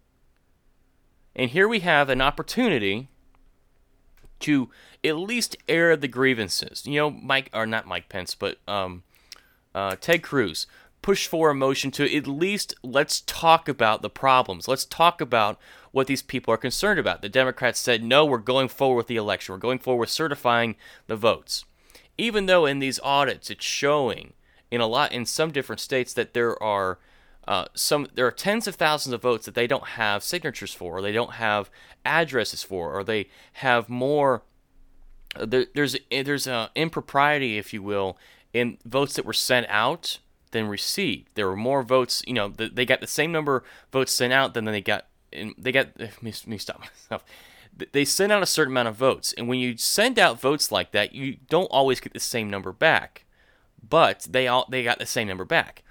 And 1.35 1.51
here 1.51 1.69
we 1.69 1.81
have 1.81 2.09
an 2.09 2.23
opportunity 2.23 3.09
to 4.41 4.71
at 5.05 5.17
least 5.17 5.57
air 5.69 5.97
the 5.97 6.09
grievances. 6.09 6.87
You 6.87 6.97
know, 6.97 7.11
Mike 7.11 7.51
or 7.53 7.67
not 7.67 7.87
Mike 7.87 8.09
Pence, 8.09 8.35
but 8.35 8.59
um, 8.67 9.03
uh, 9.75 9.97
Ted 10.01 10.23
Cruz 10.23 10.67
push 11.07 11.29
for 11.29 11.51
a 11.51 11.55
motion 11.55 11.92
to 11.92 12.16
at 12.16 12.27
least 12.27 12.75
let's 12.83 13.21
talk 13.21 13.69
about 13.69 14.03
the 14.03 14.11
problems. 14.11 14.66
Let's 14.66 14.85
talk 14.85 15.21
about 15.21 15.57
what 15.92 16.09
these 16.09 16.21
people 16.21 16.53
are 16.53 16.57
concerned 16.57 16.99
about. 16.99 17.23
The 17.23 17.29
Democrats 17.29 17.79
said, 17.79 18.03
no, 18.03 18.25
we're 18.25 18.38
going 18.38 18.66
forward 18.66 18.97
with 18.97 19.07
the 19.07 19.14
election. 19.14 19.53
We're 19.53 19.61
going 19.61 19.79
forward 19.79 20.01
with 20.01 20.11
certifying 20.11 20.75
the 21.07 21.14
votes. 21.14 21.64
Even 22.19 22.47
though 22.47 22.66
in 22.66 22.81
these 22.81 22.99
audits 23.05 23.51
it's 23.51 23.64
showing 23.64 24.33
in 24.69 24.81
a 24.81 24.88
lot 24.88 25.12
in 25.12 25.25
some 25.27 25.53
different 25.53 25.79
states 25.79 26.12
that 26.14 26.35
there 26.35 26.61
are 26.61 26.99
uh, 27.47 27.66
some 27.73 28.09
there 28.14 28.27
are 28.27 28.33
tens 28.33 28.66
of 28.66 28.75
thousands 28.75 29.12
of 29.12 29.23
votes 29.23 29.47
that 29.47 29.55
they 29.55 29.69
don't 29.69 29.90
have 29.90 30.25
signatures 30.25 30.75
for, 30.75 30.99
or 30.99 31.03
they 31.03 31.12
don't 31.12 31.35
have 31.35 31.71
addresses 32.05 32.64
for, 32.64 32.92
or 32.92 33.05
they 33.05 33.29
have 33.53 33.88
more. 33.88 34.42
There, 35.38 35.66
there's 35.73 35.97
there's 36.11 36.49
a 36.49 36.73
impropriety, 36.75 37.59
if 37.59 37.73
you 37.73 37.81
will, 37.81 38.19
in 38.53 38.79
votes 38.85 39.14
that 39.14 39.25
were 39.25 39.33
sent 39.33 39.69
out 39.69 40.19
than 40.57 40.69
received. 40.69 41.29
There 41.35 41.47
were 41.47 41.57
more 41.57 41.83
votes. 41.83 42.23
You 42.27 42.35
know, 42.35 42.49
they 42.49 42.87
got 42.87 43.01
the 43.01 43.07
same 43.07 43.31
number 43.31 43.62
votes 43.92 44.12
sent 44.12 44.33
out 44.33 44.55
than 44.55 44.64
they 44.64 44.81
got. 44.81 45.07
They 45.31 45.73
got. 45.73 45.88
Let 45.99 46.23
me, 46.23 46.33
let 46.33 46.47
me 46.47 46.59
stop 46.59 46.81
myself. 46.81 47.25
They 47.92 48.07
sent 48.07 48.33
out 48.33 48.42
a 48.42 48.47
certain 48.47 48.73
amount 48.73 48.88
of 48.88 48.97
votes, 48.97 49.35
and 49.37 49.49
when 49.49 49.59
you 49.59 49.77
send 49.77 50.19
out 50.19 50.40
votes 50.40 50.73
like 50.73 50.92
that, 50.92 51.14
you 51.14 51.37
don't 51.51 51.66
always 51.66 52.01
get 52.01 52.14
the 52.14 52.21
same 52.21 52.49
number 52.49 52.73
back. 52.73 53.27
But 53.87 54.27
they 54.31 54.49
all 54.49 54.66
they 54.71 54.83
got 54.83 54.99
the 54.99 55.05
same 55.05 55.29
number 55.29 55.45
back, 55.45 55.83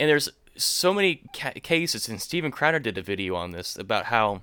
and 0.00 0.10
there's 0.10 0.28
so 0.56 0.92
many 0.92 1.22
ca- 1.32 1.52
cases, 1.62 2.08
and 2.08 2.20
Steven 2.20 2.50
Crowder 2.50 2.80
did 2.80 2.98
a 2.98 3.02
video 3.02 3.36
on 3.36 3.52
this 3.52 3.76
about 3.76 4.06
how 4.06 4.42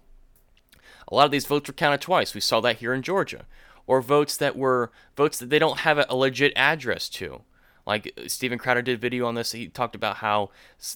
a 1.10 1.16
lot 1.16 1.26
of 1.26 1.32
these 1.32 1.46
votes 1.46 1.68
were 1.68 1.74
counted 1.74 2.00
twice. 2.00 2.34
We 2.34 2.40
saw 2.40 2.62
that 2.62 2.78
here 2.78 2.94
in 2.94 3.02
Georgia, 3.02 3.46
or 3.86 4.02
votes 4.02 4.38
that 4.38 4.56
were 4.56 4.92
votes 5.18 5.38
that 5.40 5.50
they 5.50 5.60
don't 5.60 5.80
have 5.80 5.98
a 5.98 6.16
legit 6.16 6.54
address 6.56 7.10
to. 7.10 7.42
Like 7.86 8.14
uh, 8.18 8.28
Steven 8.28 8.58
Crowder 8.58 8.82
did 8.82 8.96
a 8.96 9.02
video 9.02 9.28
on 9.28 9.36
this. 9.36 9.52
He 9.52 9.68
talked 9.68 9.96
about 9.96 10.18
how 10.18 10.50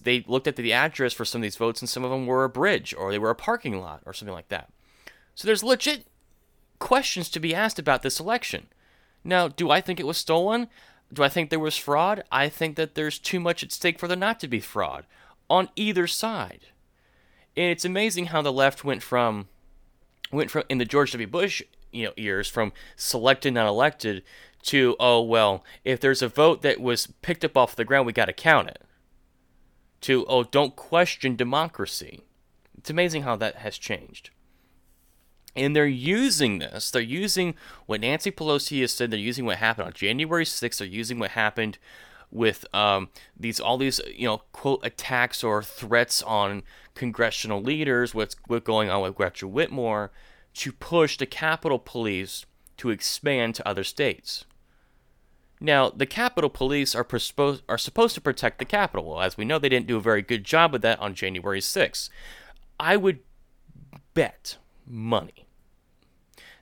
they 0.03 0.23
looked 0.27 0.47
at 0.47 0.55
the 0.55 0.73
address 0.73 1.13
for 1.13 1.25
some 1.25 1.39
of 1.39 1.43
these 1.43 1.57
votes, 1.57 1.81
and 1.81 1.89
some 1.89 2.03
of 2.03 2.11
them 2.11 2.25
were 2.25 2.43
a 2.43 2.49
bridge, 2.49 2.93
or 2.97 3.11
they 3.11 3.19
were 3.19 3.29
a 3.29 3.35
parking 3.35 3.79
lot, 3.79 4.01
or 4.05 4.13
something 4.13 4.33
like 4.33 4.49
that. 4.49 4.69
So 5.35 5.47
there's 5.47 5.63
legit 5.63 6.05
questions 6.79 7.29
to 7.29 7.39
be 7.39 7.53
asked 7.53 7.79
about 7.79 8.01
this 8.01 8.19
election. 8.19 8.67
Now, 9.23 9.47
do 9.47 9.69
I 9.69 9.81
think 9.81 9.99
it 9.99 10.07
was 10.07 10.17
stolen? 10.17 10.67
Do 11.11 11.23
I 11.23 11.29
think 11.29 11.49
there 11.49 11.59
was 11.59 11.77
fraud? 11.77 12.23
I 12.31 12.49
think 12.49 12.75
that 12.75 12.95
there's 12.95 13.19
too 13.19 13.39
much 13.39 13.63
at 13.63 13.71
stake 13.71 13.99
for 13.99 14.07
there 14.07 14.17
not 14.17 14.39
to 14.39 14.47
be 14.47 14.59
fraud 14.59 15.05
on 15.49 15.69
either 15.75 16.07
side. 16.07 16.67
And 17.57 17.71
it's 17.71 17.85
amazing 17.85 18.27
how 18.27 18.41
the 18.41 18.53
left 18.53 18.83
went 18.83 19.03
from 19.03 19.47
went 20.31 20.51
from 20.51 20.63
in 20.69 20.77
the 20.77 20.85
George 20.85 21.11
W. 21.11 21.27
Bush 21.27 21.63
you 21.91 22.05
know 22.05 22.13
years 22.15 22.47
from 22.47 22.71
selected 22.95 23.53
not 23.53 23.67
elected 23.67 24.23
to 24.61 24.95
oh 24.99 25.21
well 25.21 25.63
if 25.85 25.99
there's 25.99 26.21
a 26.21 26.27
vote 26.27 26.61
that 26.61 26.81
was 26.81 27.07
picked 27.21 27.45
up 27.45 27.55
off 27.55 27.75
the 27.75 27.85
ground 27.85 28.05
we 28.05 28.11
got 28.11 28.25
to 28.25 28.33
count 28.33 28.67
it 28.67 28.81
to 30.01 30.25
oh 30.27 30.43
don't 30.43 30.75
question 30.75 31.35
democracy. 31.35 32.21
It's 32.77 32.89
amazing 32.89 33.23
how 33.23 33.35
that 33.37 33.57
has 33.57 33.77
changed. 33.77 34.29
And 35.55 35.75
they're 35.75 35.85
using 35.85 36.59
this. 36.59 36.91
They're 36.91 37.01
using 37.01 37.55
what 37.85 38.01
Nancy 38.01 38.31
Pelosi 38.31 38.81
has 38.81 38.93
said. 38.93 39.11
They're 39.11 39.19
using 39.19 39.45
what 39.45 39.57
happened 39.57 39.87
on 39.87 39.93
January 39.93 40.45
6th. 40.45 40.77
They're 40.77 40.87
using 40.87 41.19
what 41.19 41.31
happened 41.31 41.77
with 42.31 42.63
um, 42.73 43.09
these 43.37 43.59
all 43.59 43.77
these 43.77 43.99
you 44.15 44.27
know 44.27 44.43
quote 44.51 44.79
attacks 44.83 45.43
or 45.43 45.63
threats 45.63 46.21
on 46.23 46.63
congressional 46.95 47.61
leaders. 47.61 48.13
What's 48.13 48.35
what's 48.47 48.65
going 48.65 48.89
on 48.89 49.01
with 49.01 49.15
Gretchen 49.15 49.51
Whitmore 49.51 50.11
to 50.55 50.71
push 50.71 51.17
the 51.17 51.25
Capitol 51.25 51.79
Police 51.79 52.45
to 52.77 52.89
expand 52.89 53.55
to 53.55 53.67
other 53.67 53.83
states. 53.83 54.45
Now, 55.61 55.89
the 55.89 56.05
Capitol 56.05 56.49
Police 56.49 56.95
are, 56.95 57.03
prespo- 57.03 57.61
are 57.67 57.77
supposed 57.77 58.15
to 58.15 58.21
protect 58.21 58.59
the 58.59 58.65
Capitol. 58.65 59.21
As 59.21 59.37
we 59.37 59.45
know, 59.45 59.59
they 59.59 59.69
didn't 59.69 59.87
do 59.87 59.97
a 59.97 60.01
very 60.01 60.21
good 60.21 60.43
job 60.45 60.73
of 60.73 60.81
that 60.81 60.99
on 60.99 61.13
January 61.13 61.59
6th. 61.59 62.09
I 62.79 62.95
would 62.95 63.19
bet 64.13 64.57
money 64.87 65.47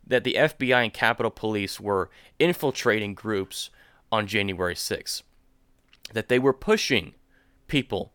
that 0.05 0.23
the 0.23 0.35
FBI 0.35 0.83
and 0.83 0.93
Capitol 0.93 1.31
Police 1.31 1.79
were 1.79 2.09
infiltrating 2.39 3.13
groups 3.13 3.69
on 4.11 4.25
January 4.25 4.73
6th, 4.73 5.21
that 6.13 6.29
they 6.29 6.39
were 6.39 6.53
pushing 6.53 7.13
people 7.67 8.13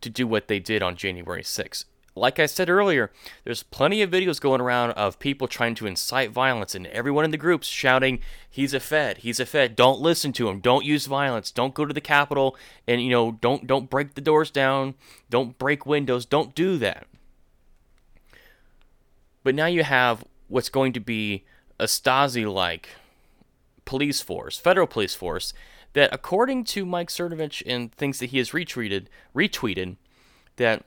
to 0.00 0.08
do 0.08 0.26
what 0.26 0.48
they 0.48 0.58
did 0.58 0.82
on 0.82 0.96
January 0.96 1.42
6th. 1.42 1.84
Like 2.14 2.38
I 2.38 2.46
said 2.46 2.68
earlier, 2.68 3.10
there's 3.44 3.62
plenty 3.62 4.02
of 4.02 4.10
videos 4.10 4.40
going 4.40 4.60
around 4.60 4.90
of 4.92 5.18
people 5.18 5.48
trying 5.48 5.74
to 5.76 5.86
incite 5.86 6.30
violence 6.30 6.74
and 6.74 6.86
everyone 6.88 7.24
in 7.24 7.30
the 7.30 7.38
groups 7.38 7.66
shouting, 7.66 8.20
"He's 8.48 8.74
a 8.74 8.80
Fed, 8.80 9.18
he's 9.18 9.40
a 9.40 9.46
Fed. 9.46 9.74
Don't 9.74 10.00
listen 10.00 10.32
to 10.34 10.48
him. 10.50 10.60
Don't 10.60 10.84
use 10.84 11.06
violence. 11.06 11.50
Don't 11.50 11.72
go 11.72 11.86
to 11.86 11.94
the 11.94 12.02
Capitol 12.02 12.56
and 12.86 13.02
you 13.02 13.10
know, 13.10 13.32
don't 13.32 13.66
don't 13.66 13.88
break 13.88 14.14
the 14.14 14.20
doors 14.20 14.50
down. 14.50 14.94
Don't 15.30 15.58
break 15.58 15.86
windows. 15.86 16.26
Don't 16.26 16.54
do 16.54 16.76
that." 16.78 17.06
But 19.42 19.54
now 19.54 19.66
you 19.66 19.82
have 19.82 20.24
what's 20.48 20.68
going 20.68 20.92
to 20.92 21.00
be 21.00 21.44
a 21.80 21.84
Stasi 21.84 22.50
like 22.52 22.90
police 23.84 24.20
force, 24.20 24.58
federal 24.58 24.86
police 24.86 25.14
force, 25.14 25.54
that 25.94 26.12
according 26.12 26.64
to 26.64 26.84
Mike 26.84 27.08
Cernovich 27.08 27.62
and 27.66 27.92
things 27.92 28.18
that 28.18 28.30
he 28.30 28.38
has 28.38 28.50
retweeted, 28.50 29.06
retweeted, 29.34 29.96
that 30.56 30.84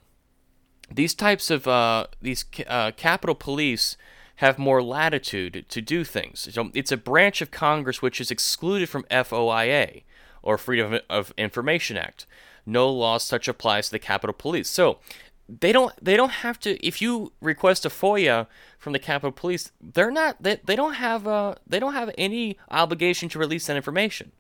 these 0.92 1.14
types 1.14 1.50
of 1.50 1.68
uh, 1.68 2.08
these 2.22 2.46
uh, 2.68 2.92
Capitol 2.92 3.36
Police 3.36 3.98
have 4.38 4.60
more 4.60 4.84
latitude 4.84 5.66
to 5.70 5.82
do 5.82 6.04
things. 6.04 6.48
So 6.54 6.70
it's 6.74 6.92
a 6.92 6.98
branch 6.98 7.42
of 7.42 7.52
Congress 7.52 8.02
which 8.02 8.20
is 8.20 8.32
excluded 8.32 8.90
from 8.90 9.04
FOIA 9.04 10.04
or 10.44 10.58
Freedom 10.58 11.00
of 11.10 11.34
Information 11.38 11.98
Act. 11.98 12.26
No 12.66 12.90
law 12.90 13.18
such 13.18 13.48
applies 13.48 13.88
to 13.88 13.92
the 13.94 14.00
Capitol 14.00 14.34
Police. 14.38 14.70
So 14.70 15.00
they 15.48 15.72
don't 15.72 15.94
they 16.02 16.18
don't 16.18 16.32
have 16.32 16.60
to 16.62 16.86
if 16.86 17.02
you 17.02 17.32
request 17.40 17.86
a 17.86 17.90
FOIA 17.90 18.48
from 18.78 18.94
the 18.94 19.00
Capitol 19.00 19.32
Police, 19.32 19.72
they're 19.80 20.12
not 20.12 20.42
they, 20.42 20.60
they 20.64 20.76
don't 20.76 20.96
have 20.96 21.28
uh 21.28 21.56
they 21.66 21.80
don't 21.80 21.94
have 21.94 22.12
any 22.18 22.58
obligation 22.70 23.30
to 23.30 23.40
release 23.40 23.68
that 23.68 23.78
information. 23.78 24.32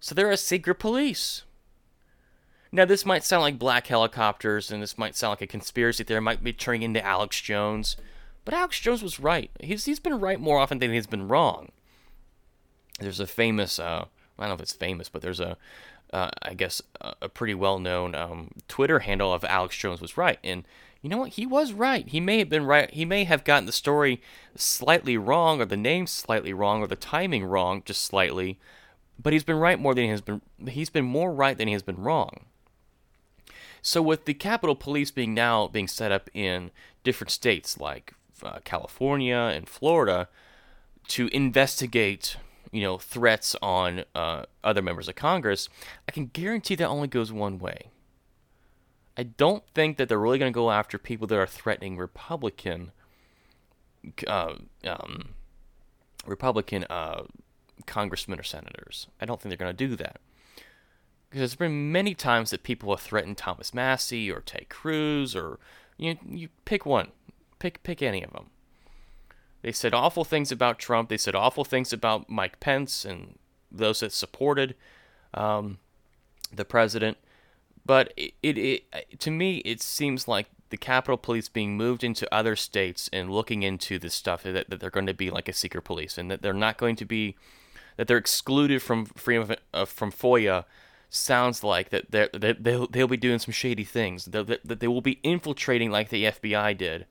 So 0.00 0.14
they're 0.14 0.30
a 0.30 0.36
secret 0.36 0.74
police. 0.76 1.42
Now 2.74 2.84
this 2.84 3.06
might 3.06 3.22
sound 3.22 3.42
like 3.42 3.56
black 3.56 3.86
helicopters 3.86 4.72
and 4.72 4.82
this 4.82 4.98
might 4.98 5.14
sound 5.14 5.30
like 5.30 5.42
a 5.42 5.46
conspiracy 5.46 6.02
theory, 6.02 6.20
might 6.20 6.42
be 6.42 6.52
turning 6.52 6.82
into 6.82 7.04
Alex 7.04 7.40
Jones, 7.40 7.96
But 8.44 8.52
Alex 8.52 8.80
Jones 8.80 9.00
was 9.00 9.20
right. 9.20 9.50
He's 9.60 9.84
he's 9.84 10.00
been 10.00 10.18
right 10.18 10.40
more 10.40 10.58
often 10.58 10.78
than 10.80 10.92
he's 10.92 11.06
been 11.06 11.28
wrong. 11.28 11.70
There's 13.00 13.20
a 13.20 13.28
famous, 13.28 13.78
uh, 13.78 14.06
I 14.38 14.42
don't 14.42 14.48
know 14.48 14.54
if 14.54 14.60
it's 14.60 14.72
famous, 14.72 15.08
but 15.08 15.22
there's 15.22 15.38
a, 15.40 15.56
uh, 16.12 16.30
I 16.42 16.54
guess, 16.54 16.82
a, 17.00 17.14
a 17.22 17.28
pretty 17.28 17.54
well-known 17.54 18.14
um, 18.14 18.50
Twitter 18.68 19.00
handle 19.00 19.32
of 19.32 19.44
Alex 19.44 19.76
Jones 19.76 20.00
was 20.00 20.16
right, 20.16 20.38
and 20.44 20.64
you 21.00 21.10
know 21.10 21.18
what? 21.18 21.30
He 21.30 21.46
was 21.46 21.72
right. 21.72 22.06
He 22.08 22.20
may 22.20 22.38
have 22.38 22.48
been 22.48 22.66
right. 22.66 22.90
He 22.90 23.04
may 23.04 23.24
have 23.24 23.44
gotten 23.44 23.66
the 23.66 23.72
story 23.72 24.20
slightly 24.56 25.16
wrong, 25.16 25.60
or 25.60 25.64
the 25.64 25.76
name 25.76 26.06
slightly 26.06 26.52
wrong, 26.52 26.80
or 26.82 26.86
the 26.86 26.96
timing 26.96 27.44
wrong, 27.44 27.82
just 27.84 28.02
slightly. 28.04 28.58
But 29.20 29.32
he's 29.32 29.44
been 29.44 29.58
right 29.58 29.78
more 29.78 29.94
than 29.94 30.04
he 30.04 30.10
has 30.10 30.20
been. 30.20 30.40
He's 30.66 30.90
been 30.90 31.04
more 31.04 31.32
right 31.32 31.56
than 31.56 31.68
he 31.68 31.72
has 31.72 31.82
been 31.82 31.98
wrong. 32.02 32.46
So 33.86 34.00
with 34.00 34.24
the 34.24 34.32
Capitol 34.32 34.74
Police 34.74 35.10
being 35.10 35.34
now 35.34 35.68
being 35.68 35.88
set 35.88 36.10
up 36.10 36.30
in 36.32 36.70
different 37.04 37.30
states 37.30 37.78
like 37.78 38.14
uh, 38.42 38.60
California 38.64 39.36
and 39.36 39.68
Florida 39.68 40.26
to 41.08 41.28
investigate, 41.36 42.38
you 42.72 42.80
know, 42.80 42.96
threats 42.96 43.54
on 43.60 44.04
uh, 44.14 44.44
other 44.64 44.80
members 44.80 45.06
of 45.06 45.16
Congress, 45.16 45.68
I 46.08 46.12
can 46.12 46.28
guarantee 46.28 46.76
that 46.76 46.88
only 46.88 47.08
goes 47.08 47.30
one 47.30 47.58
way. 47.58 47.90
I 49.18 49.24
don't 49.24 49.62
think 49.74 49.98
that 49.98 50.08
they're 50.08 50.18
really 50.18 50.38
going 50.38 50.50
to 50.50 50.56
go 50.56 50.70
after 50.70 50.96
people 50.96 51.26
that 51.26 51.38
are 51.38 51.46
threatening 51.46 51.98
Republican, 51.98 52.90
uh, 54.26 54.54
um, 54.86 55.34
Republican 56.24 56.86
uh, 56.88 57.24
congressmen 57.84 58.40
or 58.40 58.44
senators. 58.44 59.08
I 59.20 59.26
don't 59.26 59.42
think 59.42 59.50
they're 59.50 59.66
going 59.66 59.76
to 59.76 59.88
do 59.88 59.94
that. 59.96 60.20
There's 61.34 61.56
been 61.56 61.90
many 61.90 62.14
times 62.14 62.50
that 62.50 62.62
people 62.62 62.94
have 62.94 63.00
threatened 63.00 63.36
Thomas 63.36 63.74
Massie 63.74 64.30
or 64.30 64.40
Ted 64.40 64.68
Cruz 64.68 65.34
or 65.34 65.58
you 65.96 66.16
you 66.28 66.48
pick 66.64 66.86
one, 66.86 67.08
pick 67.58 67.82
pick 67.82 68.02
any 68.02 68.22
of 68.22 68.32
them. 68.32 68.46
They 69.62 69.72
said 69.72 69.94
awful 69.94 70.24
things 70.24 70.52
about 70.52 70.78
Trump. 70.78 71.08
They 71.08 71.16
said 71.16 71.34
awful 71.34 71.64
things 71.64 71.92
about 71.92 72.28
Mike 72.28 72.60
Pence 72.60 73.04
and 73.04 73.38
those 73.72 74.00
that 74.00 74.12
supported 74.12 74.74
um, 75.32 75.78
the 76.54 76.64
president. 76.64 77.16
But 77.86 78.12
it, 78.16 78.34
it, 78.42 78.84
it 78.92 79.20
to 79.20 79.30
me 79.30 79.58
it 79.58 79.82
seems 79.82 80.28
like 80.28 80.46
the 80.70 80.76
Capitol 80.76 81.16
Police 81.16 81.48
being 81.48 81.76
moved 81.76 82.04
into 82.04 82.32
other 82.32 82.56
states 82.56 83.10
and 83.12 83.30
looking 83.30 83.62
into 83.62 83.98
this 83.98 84.14
stuff 84.14 84.42
that, 84.44 84.70
that 84.70 84.80
they're 84.80 84.90
going 84.90 85.06
to 85.06 85.14
be 85.14 85.30
like 85.30 85.48
a 85.48 85.52
secret 85.52 85.82
police 85.82 86.16
and 86.16 86.30
that 86.30 86.42
they're 86.42 86.52
not 86.52 86.78
going 86.78 86.96
to 86.96 87.04
be 87.04 87.36
that 87.96 88.08
they're 88.08 88.18
excluded 88.18 88.82
from 88.82 89.06
freedom 89.06 89.50
of, 89.50 89.56
uh, 89.72 89.84
from 89.84 90.10
FOIA 90.10 90.64
sounds 91.14 91.62
like 91.62 91.90
that 91.90 92.10
they're, 92.10 92.28
they 92.32 92.52
they'll, 92.52 92.86
they'll 92.86 93.08
be 93.08 93.16
doing 93.16 93.38
some 93.38 93.52
shady 93.52 93.84
things. 93.84 94.26
That, 94.26 94.60
that 94.64 94.80
they 94.80 94.88
will 94.88 95.00
be 95.00 95.20
infiltrating 95.22 95.90
like 95.90 96.08
the 96.08 96.24
FBI 96.24 96.76
did 96.76 97.06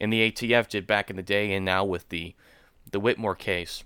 and 0.00 0.12
the 0.12 0.30
ATF 0.30 0.68
did 0.68 0.86
back 0.86 1.10
in 1.10 1.16
the 1.16 1.22
day 1.22 1.52
and 1.52 1.64
now 1.64 1.84
with 1.84 2.08
the 2.08 2.34
the 2.90 3.00
Whitmer 3.00 3.36
case 3.36 3.84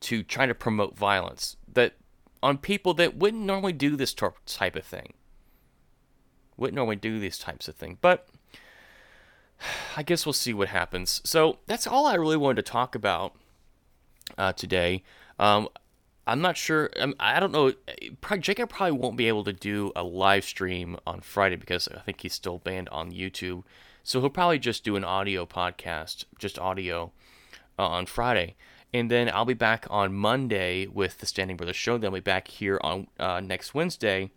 to 0.00 0.22
try 0.22 0.46
to 0.46 0.54
promote 0.54 0.96
violence 0.96 1.56
that 1.70 1.94
on 2.42 2.56
people 2.56 2.94
that 2.94 3.16
wouldn't 3.16 3.42
normally 3.42 3.72
do 3.72 3.96
this 3.96 4.14
type 4.14 4.76
of 4.76 4.84
thing. 4.84 5.12
Wouldn't 6.56 6.76
normally 6.76 6.96
do 6.96 7.18
these 7.18 7.38
types 7.38 7.68
of 7.68 7.76
things. 7.76 7.98
But 8.00 8.28
I 9.96 10.02
guess 10.02 10.24
we'll 10.24 10.32
see 10.32 10.54
what 10.54 10.68
happens. 10.68 11.20
So 11.24 11.58
that's 11.66 11.86
all 11.86 12.06
I 12.06 12.14
really 12.14 12.36
wanted 12.36 12.64
to 12.64 12.70
talk 12.70 12.94
about 12.94 13.34
uh, 14.38 14.52
today. 14.52 15.02
Um, 15.38 15.68
I'm 16.26 16.40
not 16.40 16.56
sure. 16.56 16.90
Um, 16.98 17.14
I 17.18 17.40
don't 17.40 17.52
know. 17.52 17.72
Jacob 18.40 18.68
probably 18.68 18.98
won't 18.98 19.16
be 19.16 19.28
able 19.28 19.44
to 19.44 19.52
do 19.52 19.92
a 19.96 20.02
live 20.02 20.44
stream 20.44 20.96
on 21.06 21.20
Friday 21.20 21.56
because 21.56 21.88
I 21.88 22.00
think 22.00 22.20
he's 22.20 22.34
still 22.34 22.58
banned 22.58 22.88
on 22.90 23.10
YouTube. 23.10 23.64
So 24.02 24.20
he'll 24.20 24.30
probably 24.30 24.58
just 24.58 24.84
do 24.84 24.96
an 24.96 25.04
audio 25.04 25.46
podcast, 25.46 26.24
just 26.38 26.58
audio, 26.58 27.12
uh, 27.78 27.86
on 27.86 28.06
Friday. 28.06 28.56
And 28.92 29.10
then 29.10 29.30
I'll 29.32 29.44
be 29.44 29.54
back 29.54 29.86
on 29.88 30.14
Monday 30.14 30.86
with 30.86 31.18
the 31.18 31.26
Standing 31.26 31.56
Brothers 31.56 31.76
show. 31.76 31.96
Then 31.96 32.08
I'll 32.08 32.14
be 32.14 32.20
back 32.20 32.48
here 32.48 32.78
on 32.82 33.06
uh, 33.18 33.40
next 33.40 33.74
Wednesday. 33.74 34.30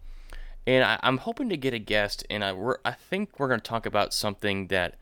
And 0.65 0.83
I, 0.83 0.99
am 1.03 1.17
hoping 1.17 1.49
to 1.49 1.57
get 1.57 1.73
a 1.73 1.79
guest. 1.79 2.25
And 2.29 2.43
I, 2.43 2.55
I 2.85 2.91
think 2.91 3.39
we're 3.39 3.47
going 3.47 3.59
to 3.59 3.63
talk 3.63 3.85
about 3.85 4.13
something 4.13 4.67
that 4.67 4.95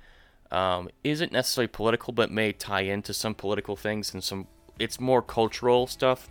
um, 0.52 0.90
not 1.04 1.32
necessarily 1.32 1.68
political, 1.68 2.14
but 2.14 2.32
may 2.32 2.52
tie 2.52 2.82
into 2.82 3.14
some 3.14 3.36
political 3.36 3.76
things 3.76 4.14
and 4.14 4.24
some. 4.24 4.48
It's 4.80 5.00
more 5.00 5.22
cultural 5.22 5.86
stuff 5.86 6.30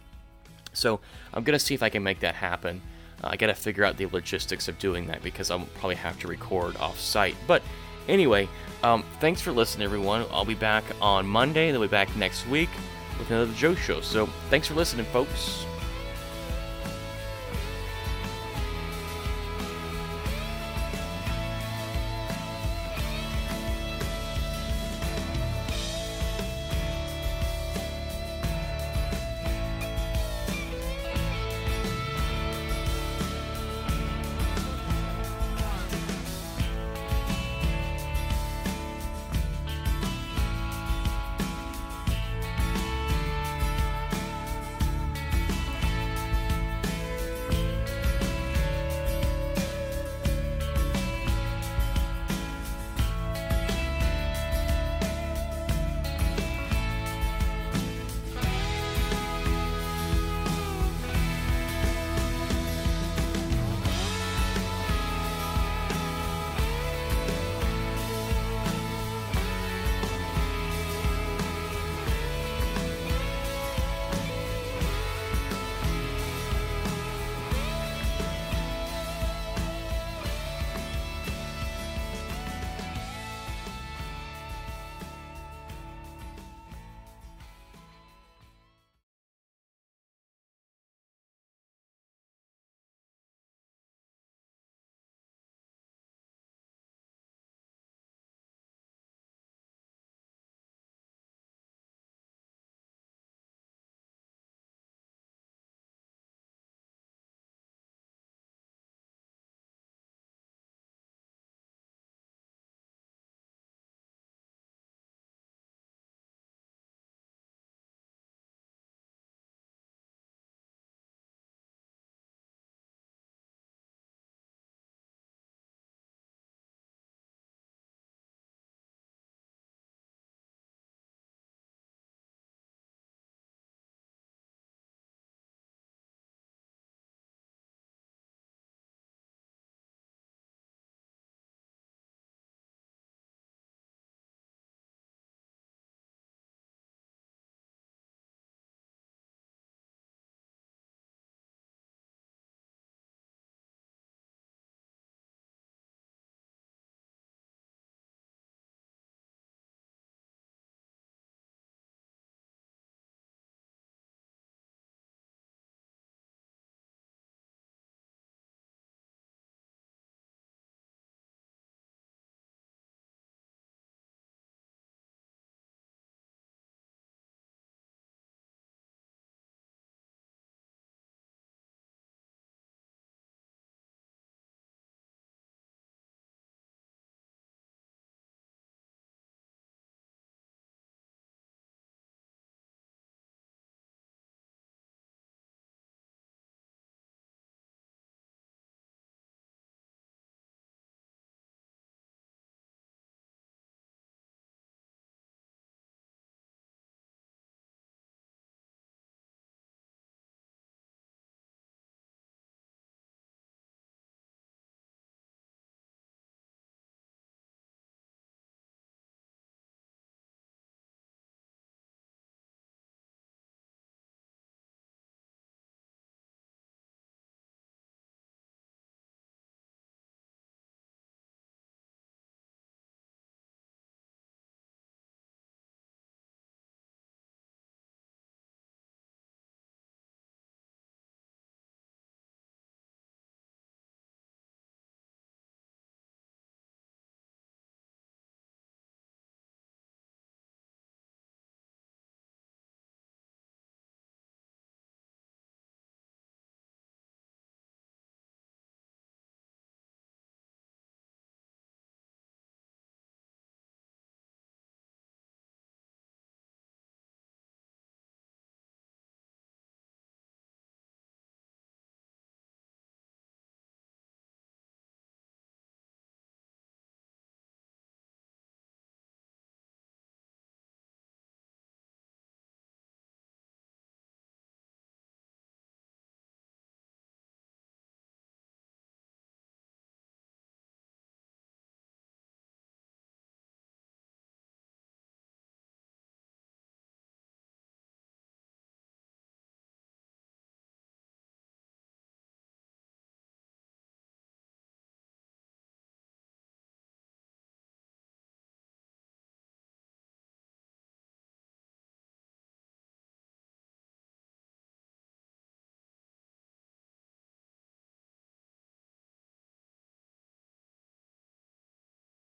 so 0.73 1.01
I'm 1.33 1.45
going 1.45 1.59
to 1.59 1.65
see 1.65 1.75
if 1.75 1.83
I 1.83 1.89
can 1.89 2.03
make 2.03 2.21
that 2.21 2.35
happen. 2.35 2.81
Uh, 3.23 3.29
I 3.31 3.37
got 3.37 3.49
to 3.49 3.55
figure 3.55 3.85
out 3.85 3.97
the 3.97 4.07
logistics 4.07 4.69
of 4.69 4.79
doing 4.79 5.07
that 5.09 5.23
because 5.23 5.51
I'll 5.51 5.67
probably 5.79 5.97
have 5.97 6.19
to 6.21 6.29
record 6.29 6.77
off 6.77 6.99
site. 6.99 7.37
But 7.47 7.63
anyway, 8.09 8.49
um, 8.83 9.05
thanks 9.21 9.41
for 9.41 9.53
listening, 9.53 9.85
everyone. 9.85 10.25
I'll 10.31 10.45
be 10.45 10.55
back 10.55 10.85
on 11.01 11.27
Monday, 11.27 11.71
then 11.71 11.81
we'll 11.81 11.89
be 11.89 11.93
back 11.93 12.15
next 12.17 12.47
week 12.49 12.71
with 13.19 13.31
another 13.31 13.53
Joe 13.55 13.75
Show. 13.75 14.01
So 14.01 14.27
thanks 14.49 14.67
for 14.67 14.75
listening, 14.75 15.07
folks. 15.07 15.65